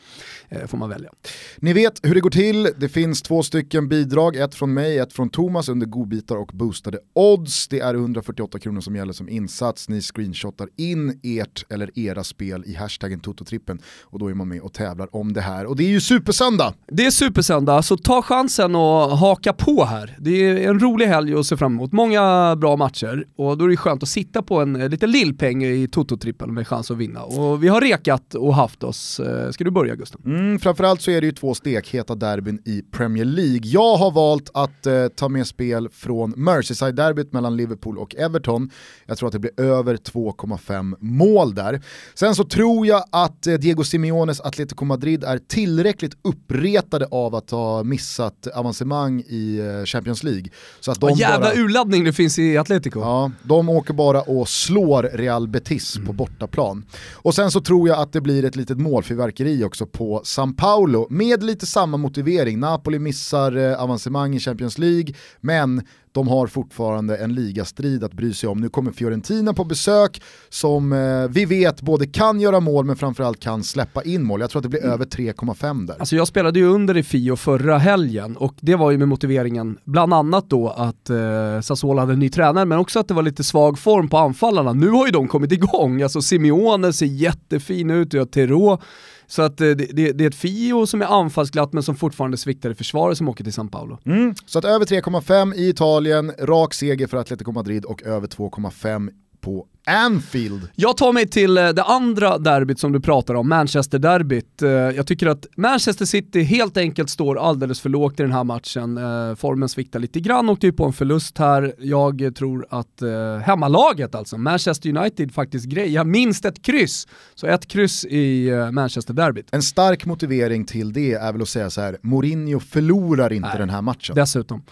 [0.49, 1.09] eh, får man välja.
[1.57, 5.13] Ni vet hur det går till, det finns två stycken bidrag, ett från mig, ett
[5.13, 7.67] från Thomas under godbitar och boostade odds.
[7.67, 12.63] Det är 148 kronor som gäller som insats, ni screenshotar in ert eller era spel
[12.65, 15.65] i hashtaggen Tototrippen och då är man med och tävlar om det här.
[15.65, 16.73] Och det är ju supersöndag!
[16.87, 20.15] Det är supersöndag, så ta chansen och haka på här.
[20.19, 21.91] Det är en rolig helg att se fram emot.
[21.91, 25.63] Många bra matcher och då är det skönt att sitta på en eh, liten lillpeng
[25.63, 27.23] i Toto-trippen med chans att vinna.
[27.23, 29.19] Och vi har rekat och haft oss.
[29.19, 30.21] Eh, Ska du börja Gusten?
[30.25, 33.61] Mm, framförallt så är det ju två stekheta derbyn i Premier League.
[33.63, 38.69] Jag har valt att eh, ta med spel från Merseyside-derbyt mellan Liverpool och Everton.
[39.05, 41.81] Jag tror att det blir över 2,5 mål där.
[42.13, 47.51] Sen så tror jag att eh, Diego Simeones Atletico Madrid är tillräckligt uppretade av att
[47.51, 50.45] ha missat avancemang i Champions League.
[50.79, 51.55] Så att de Vad jävla bara...
[51.61, 52.99] urladdning det finns i Atletico.
[52.99, 56.85] Ja, de åker bara och slår Real Betis på bortaplan.
[57.13, 61.07] Och sen så tror jag att det blir ett litet målfyrverkeri också på San Paolo
[61.09, 62.59] med lite samma motivering.
[62.59, 65.81] Napoli missar eh, avancemang i Champions League, men
[66.15, 68.61] de har fortfarande en ligastrid att bry sig om.
[68.61, 73.39] Nu kommer Fiorentina på besök som eh, vi vet både kan göra mål men framförallt
[73.39, 74.41] kan släppa in mål.
[74.41, 75.95] Jag tror att det blir över 3,5 där.
[75.99, 79.77] Alltså jag spelade ju under i Fio förra helgen och det var ju med motiveringen
[79.83, 83.23] bland annat då att eh, Sassuolo hade en ny tränare men också att det var
[83.23, 84.73] lite svag form på anfallarna.
[84.73, 88.79] Nu har ju de kommit igång, alltså Simeone ser jättefin ut, och Tero
[89.27, 92.37] så att eh, det, det, det är ett Fio som är anfallsglatt men som fortfarande
[92.37, 93.97] sviktar i försvaret som åker till San Paolo.
[94.05, 94.35] Mm.
[94.45, 99.09] Så att över 3,5 i Italien, rak seger för Atletico Madrid och över 2,5
[99.45, 100.61] på Anfield.
[100.75, 104.61] Jag tar mig till eh, det andra derbyt som du pratar om, Manchester-derbyt.
[104.61, 108.43] Eh, Jag tycker att Manchester City helt enkelt står alldeles för lågt i den här
[108.43, 108.97] matchen.
[108.97, 111.73] Eh, Formen sviktar lite grann, åkte ju på en förlust här.
[111.79, 113.01] Jag tror att
[113.45, 117.07] hemmalaget alltså, Manchester United faktiskt grejar minst ett kryss.
[117.35, 119.47] Så ett kryss i Manchester-derbyt.
[119.51, 123.57] En stark motivering till det är väl att säga så här: Mourinho förlorar inte Nej.
[123.57, 124.15] den här matchen.
[124.15, 124.63] Dessutom.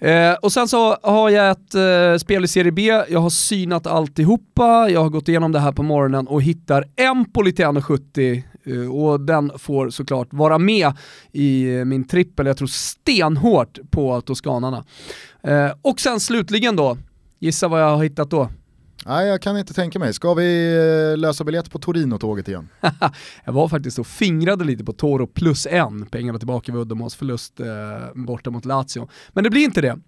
[0.00, 4.90] Eh, och sen så har jag ett spel i Serie B, jag har synat alltihopa,
[4.90, 9.20] jag har gått igenom det här på morgonen och hittar Empoli till 1,70 eh, och
[9.20, 10.92] den får såklart vara med
[11.32, 14.84] i eh, min trippel, jag tror stenhårt på Toskanarna.
[15.42, 16.98] Eh, och sen slutligen då,
[17.38, 18.48] gissa vad jag har hittat då?
[19.06, 20.12] Nej, jag kan inte tänka mig.
[20.12, 20.76] Ska vi
[21.12, 22.68] eh, lösa biljett på Torino-tåget igen?
[23.44, 27.60] jag var faktiskt och fingrade lite på Toro plus en, pengarna tillbaka vid Uddemåls förlust
[27.60, 27.66] eh,
[28.14, 29.08] borta mot Lazio.
[29.32, 29.98] Men det blir inte det.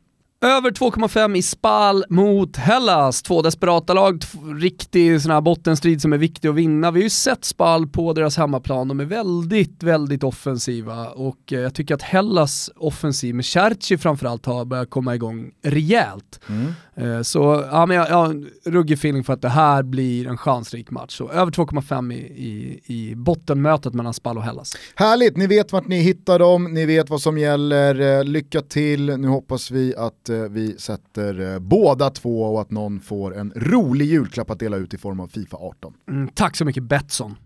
[0.40, 4.22] Över 2,5 i Spal mot Hellas, två desperata lag,
[4.60, 6.90] riktig sån här bottenstrid som är viktig att vinna.
[6.90, 11.60] Vi har ju sett Spal på deras hemmaplan, de är väldigt, väldigt offensiva och eh,
[11.60, 16.40] jag tycker att Hellas offensiv med Cerci framförallt har börjat komma igång rejält.
[16.96, 20.26] Eh, Så ja, men jag, jag har en ruggig feeling för att det här blir
[20.26, 21.16] en chansrik match.
[21.16, 24.76] Så över 2,5 i, i, i bottenmötet mellan Spal och Hellas.
[24.94, 28.18] Härligt, ni vet vart ni hittar dem, ni vet vad som gäller.
[28.18, 32.70] Eh, Lycka till, nu hoppas vi att eh, vi sätter eh, båda två och att
[32.70, 35.94] någon får en rolig julklapp att dela ut i form av Fifa 18.
[36.08, 37.36] Mm, tack så mycket Betsson.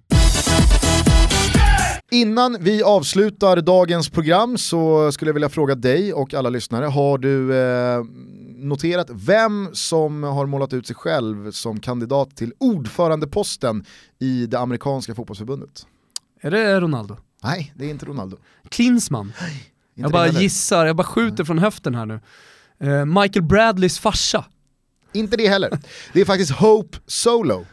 [2.12, 7.18] Innan vi avslutar dagens program så skulle jag vilja fråga dig och alla lyssnare, har
[7.18, 8.04] du eh,
[8.56, 13.84] noterat vem som har målat ut sig själv som kandidat till ordförandeposten
[14.18, 15.86] i det amerikanska fotbollsförbundet?
[16.40, 17.16] Är det Ronaldo?
[17.42, 18.36] Nej, det är inte Ronaldo.
[18.68, 19.26] Klinsman?
[19.26, 19.34] Inte
[19.94, 20.40] Jag bara heller.
[20.40, 22.20] gissar, jag bara skjuter från höften här nu.
[22.84, 24.44] Eh, Michael Bradleys farsa.
[25.12, 25.78] Inte det heller.
[26.12, 27.66] Det är faktiskt Hope Solo.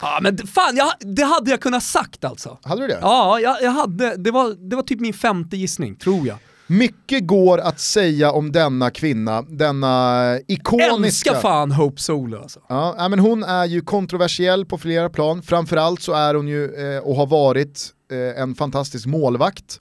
[0.00, 2.58] Ja men fan, jag, det hade jag kunnat sagt alltså.
[2.62, 2.98] Hade du det?
[3.00, 6.36] Ja, jag, jag hade, det var, det var typ min femte gissning, tror jag.
[6.66, 11.30] Mycket går att säga om denna kvinna, denna ikoniska...
[11.30, 12.60] Älskar fan Hope Solo alltså.
[12.68, 17.02] Ja, men hon är ju kontroversiell på flera plan, framförallt så är hon ju eh,
[17.02, 19.80] och har varit eh, en fantastisk målvakt.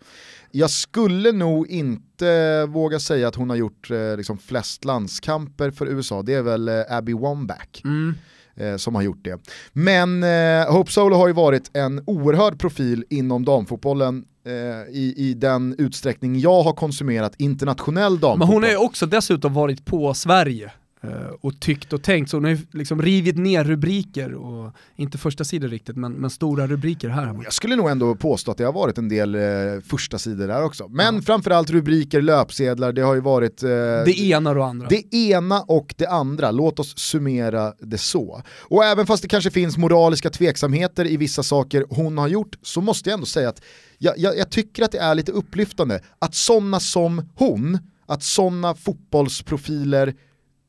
[0.56, 5.86] Jag skulle nog inte våga säga att hon har gjort eh, liksom flest landskamper för
[5.88, 8.16] USA, det är väl eh, Abby Wambach Mm.
[8.56, 9.40] eh, som har gjort det.
[9.74, 14.54] Men eh, Hope Solo har ju varit en oerhörd profil inom damfotbollen eh,
[14.96, 18.40] i, i den utsträckning jag har konsumerat internationell damfotboll.
[18.40, 20.72] Men hon har ju också dessutom varit på Sverige
[21.42, 25.44] och tyckt och tänkt, så hon har ju liksom rivit ner rubriker och inte första
[25.44, 27.40] sidor riktigt, men, men stora rubriker här.
[27.44, 29.42] Jag skulle nog ändå påstå att det har varit en del eh,
[29.86, 30.88] första sidor där också.
[30.88, 34.88] Men framförallt rubriker, löpsedlar, det har ju varit eh, Det ena och det andra.
[34.88, 38.42] det ena och det andra, låt oss summera det så.
[38.60, 42.82] Och även fast det kanske finns moraliska tveksamheter i vissa saker hon har gjort så
[42.82, 43.62] måste jag ändå säga att
[43.98, 48.76] jag, jag, jag tycker att det är lite upplyftande att sådana som hon, att sådana
[48.76, 50.14] fotbollsprofiler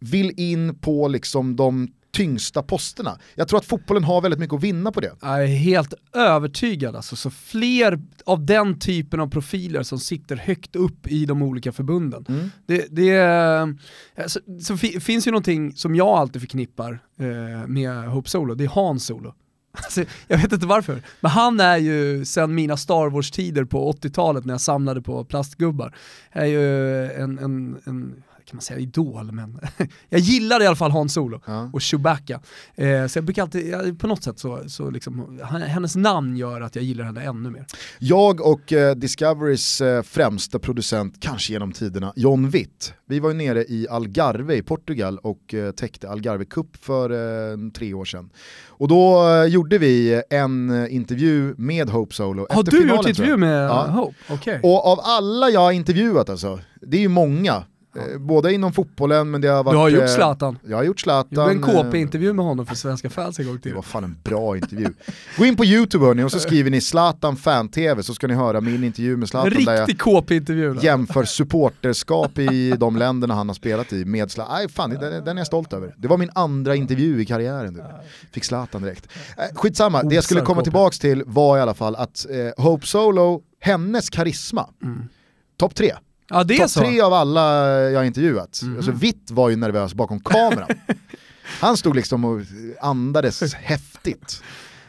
[0.05, 3.19] vill in på liksom de tyngsta posterna.
[3.35, 5.13] Jag tror att fotbollen har väldigt mycket att vinna på det.
[5.21, 10.77] Jag är helt övertygad alltså, så fler av den typen av profiler som sitter högt
[10.77, 12.25] upp i de olika förbunden.
[12.29, 12.51] Mm.
[12.67, 18.09] Det, det, eh, så, så fi, finns ju någonting som jag alltid förknippar eh, med
[18.09, 19.35] Hope Solo, det är Hans Solo.
[19.77, 24.45] Alltså, jag vet inte varför, men han är ju sen mina Star Wars-tider på 80-talet
[24.45, 25.97] när jag samlade på plastgubbar,
[26.31, 29.59] är ju en, en, en kan man säga idol, men
[30.09, 31.71] jag gillar i alla fall Hans Solo Ja.
[31.73, 32.41] och Chewbacca.
[32.75, 36.77] Eh, så jag brukar alltid, på något sätt så, så liksom, hennes namn gör att
[36.77, 37.67] jag gillar henne ännu mer.
[37.99, 42.95] Jag och eh, Discoverys eh, främsta producent, kanske genom tiderna, John Witt.
[43.09, 47.57] Vi var ju nere i Algarve i Portugal och eh, täckte Algarve Cup för eh,
[47.71, 48.31] tre år sedan.
[48.69, 53.09] Och då eh, gjorde vi en eh, intervju med Hope Solo Har du finalen, gjort
[53.09, 53.87] intervju med Ja.
[53.87, 54.15] Hope?
[54.31, 54.61] Okej.
[54.63, 57.65] Och av alla jag har intervjuat alltså, det är ju många,
[57.97, 59.75] eh, både inom fotbollen men det har varit...
[59.75, 60.59] Du har gjort eh, Zlatan.
[60.69, 61.29] Jag har gjort Zlatan.
[61.31, 63.75] Jag gjorde en eh, KP-intervju med honom för Svenska fans en gång Det till.
[63.75, 64.87] var fan en bra intervju.
[65.39, 68.61] Gå in på YouTube hörni och så skriver ni Zlatan fan-tv så ska ni höra
[68.61, 70.75] min intervju med Zlatan där riktig KP-intervju.
[70.75, 70.85] där.
[70.85, 74.55] jämför supporterskap i de länderna han har spelat i med Zlatan.
[74.59, 75.95] Nej, fan, den, den är jag stolt över.
[75.99, 77.75] Det var min andra intervju i karriären.
[77.75, 77.83] Du.
[78.33, 79.09] Fick Zlatan direkt.
[79.55, 83.43] Skitsamma, det jag skulle komma tillbaks till var i alla fall att eh, Hope Solo,
[83.61, 84.69] hennes karisma,
[85.57, 85.93] topp tre.
[86.29, 86.81] Ja det är Topp så.
[86.81, 88.61] tre av alla jag har intervjuat.
[88.77, 90.69] Alltså, Vitt var ju nervös bakom kameran.
[91.61, 92.41] Han stod liksom och
[92.81, 94.43] andades häftigt.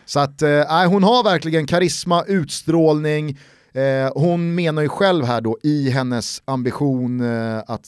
[0.05, 3.37] Så att, eh, hon har verkligen karisma, utstrålning.
[3.73, 7.87] Eh, hon menar ju själv här då i hennes ambition eh, att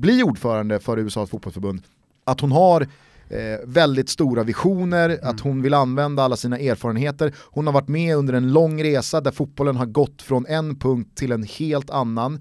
[0.00, 1.82] bli ordförande för USAs fotbollsförbund,
[2.24, 2.88] att hon har
[3.28, 7.34] eh, väldigt stora visioner, att hon vill använda alla sina erfarenheter.
[7.50, 11.10] Hon har varit med under en lång resa där fotbollen har gått från en punkt
[11.14, 12.40] till en helt annan.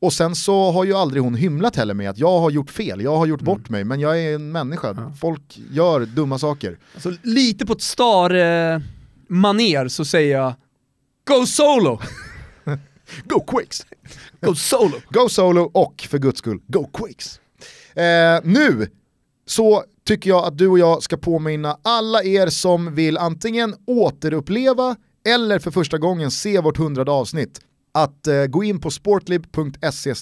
[0.00, 3.00] Och sen så har ju aldrig hon hymlat heller med att jag har gjort fel,
[3.00, 5.12] jag har gjort bort mig, men jag är en människa.
[5.20, 6.78] Folk gör dumma saker.
[6.94, 8.78] Alltså, lite på ett star-maner
[9.88, 10.54] så säger jag
[11.24, 12.00] Go solo!
[13.24, 13.86] Go Quicks!
[14.40, 14.96] Go solo!
[15.10, 17.40] Go solo och för guds skull, go Quicks!
[17.94, 18.88] Eh, nu
[19.46, 24.96] så tycker jag att du och jag ska påminna alla er som vill antingen återuppleva
[25.28, 27.60] eller för första gången se vårt hundrade avsnitt
[27.94, 30.14] att eh, gå in på sportlib.se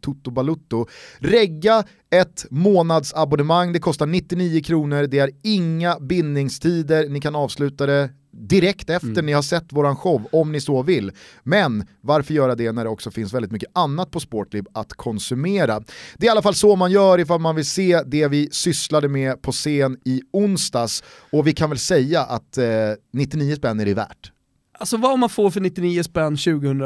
[0.00, 0.86] totobalutto,
[1.18, 8.10] regga ett månadsabonnemang, det kostar 99 kronor, det är inga bindningstider, ni kan avsluta det
[8.36, 11.12] direkt efter ni har sett våran show om ni så vill.
[11.42, 15.80] Men varför göra det när det också finns väldigt mycket annat på Sportlib att konsumera?
[16.16, 19.08] Det är i alla fall så man gör ifall man vill se det vi sysslade
[19.08, 22.64] med på scen i onsdags och vi kan väl säga att eh,
[23.12, 24.30] 99 spänn är det värt.
[24.78, 26.82] Alltså vad man får för 99 spänn 2000,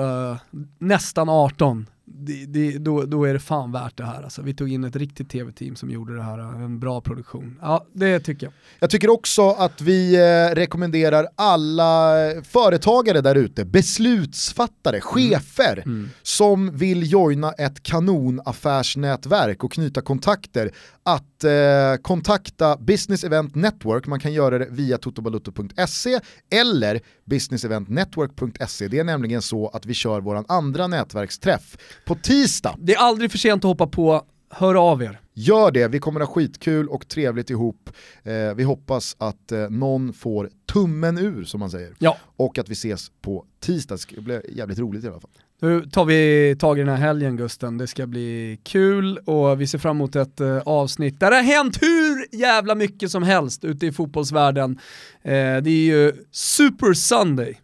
[0.78, 1.86] nästan 18,
[2.18, 4.22] det, det, då, då är det fan värt det här.
[4.22, 7.58] Alltså, vi tog in ett riktigt tv-team som gjorde det här, en bra produktion.
[7.62, 8.52] Ja, det tycker jag.
[8.80, 12.14] Jag tycker också att vi eh, rekommenderar alla
[12.44, 15.84] företagare där ute, beslutsfattare, chefer
[16.22, 20.70] som vill joina ett kanonaffärsnätverk och knyta kontakter
[21.02, 28.88] att eh, kontakta Business Event Network, man kan göra det via totobalutto.se eller businesseventnetwork.se.
[28.88, 31.76] Det är nämligen så att vi kör våran andra nätverksträff
[32.09, 32.76] på tisdag.
[32.78, 35.20] Det är aldrig för sent att hoppa på, hör av er.
[35.34, 37.90] Gör det, vi kommer ha skitkul och trevligt ihop.
[38.22, 41.94] Eh, vi hoppas att eh, någon får tummen ur som man säger.
[41.98, 42.16] Ja.
[42.36, 45.30] Och att vi ses på tisdag, det ska bli jävligt roligt i alla fall.
[45.61, 49.66] Nu tar vi tag i den här helgen Gusten, det ska bli kul och vi
[49.66, 53.64] ser fram emot ett eh, avsnitt där det har hänt hur jävla mycket som helst
[53.64, 54.78] ute i fotbollsvärlden.
[55.22, 57.59] Eh, det är ju Super Sunday.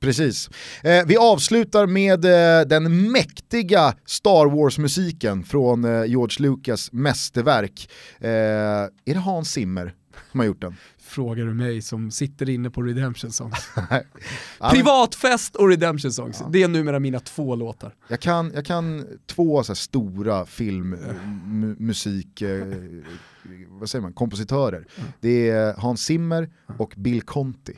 [0.00, 0.50] Precis.
[0.82, 7.90] Eh, vi avslutar med eh, den mäktiga Star Wars-musiken från eh, George Lucas mästerverk.
[8.20, 9.94] Eh, är det Hans Zimmer
[10.30, 10.76] som har gjort den?
[11.02, 13.68] Frågar du mig som sitter inne på Redemption Songs.
[14.60, 17.94] Ja, Privatfest och Redemption Songs, det är numera mina två låtar.
[18.08, 20.94] jag, kan, jag kan två så stora film,
[21.46, 22.60] mu- musik, eh,
[23.68, 24.86] vad säger man, kompositörer.
[25.20, 27.74] Det är Hans Zimmer och Bill Conti.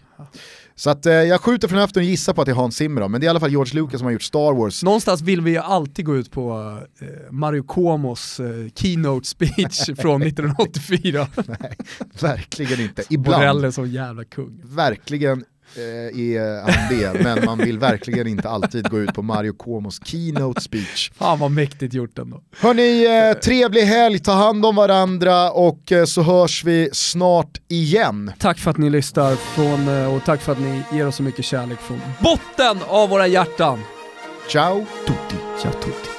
[0.74, 3.00] Så att, eh, jag skjuter från höften och gissar på att det är Hans Zimmer
[3.00, 4.82] då, men det är i alla fall George Lucas som har gjort Star Wars.
[4.82, 10.22] Någonstans vill vi ju alltid gå ut på eh, Mario Cuomos eh, keynote speech från
[10.22, 11.26] 1984.
[11.46, 11.76] Nej,
[12.20, 13.02] verkligen inte.
[13.10, 14.60] Ibland, Borrell är som jävla kung.
[14.64, 15.44] verkligen
[15.76, 20.60] är han det, men man vill verkligen inte alltid gå ut på Mario Cuomos keynote
[20.60, 21.10] speech.
[21.14, 22.40] Fan vad mäktigt gjort ändå.
[22.56, 28.32] Hörni, eh, trevlig helg, ta hand om varandra och eh, så hörs vi snart igen.
[28.38, 31.22] Tack för att ni lyssnar från, eh, och tack för att ni ger oss så
[31.22, 33.80] mycket kärlek från botten av våra hjärtan.
[34.48, 35.42] Ciao tutti!
[35.62, 36.11] Ciao tutti.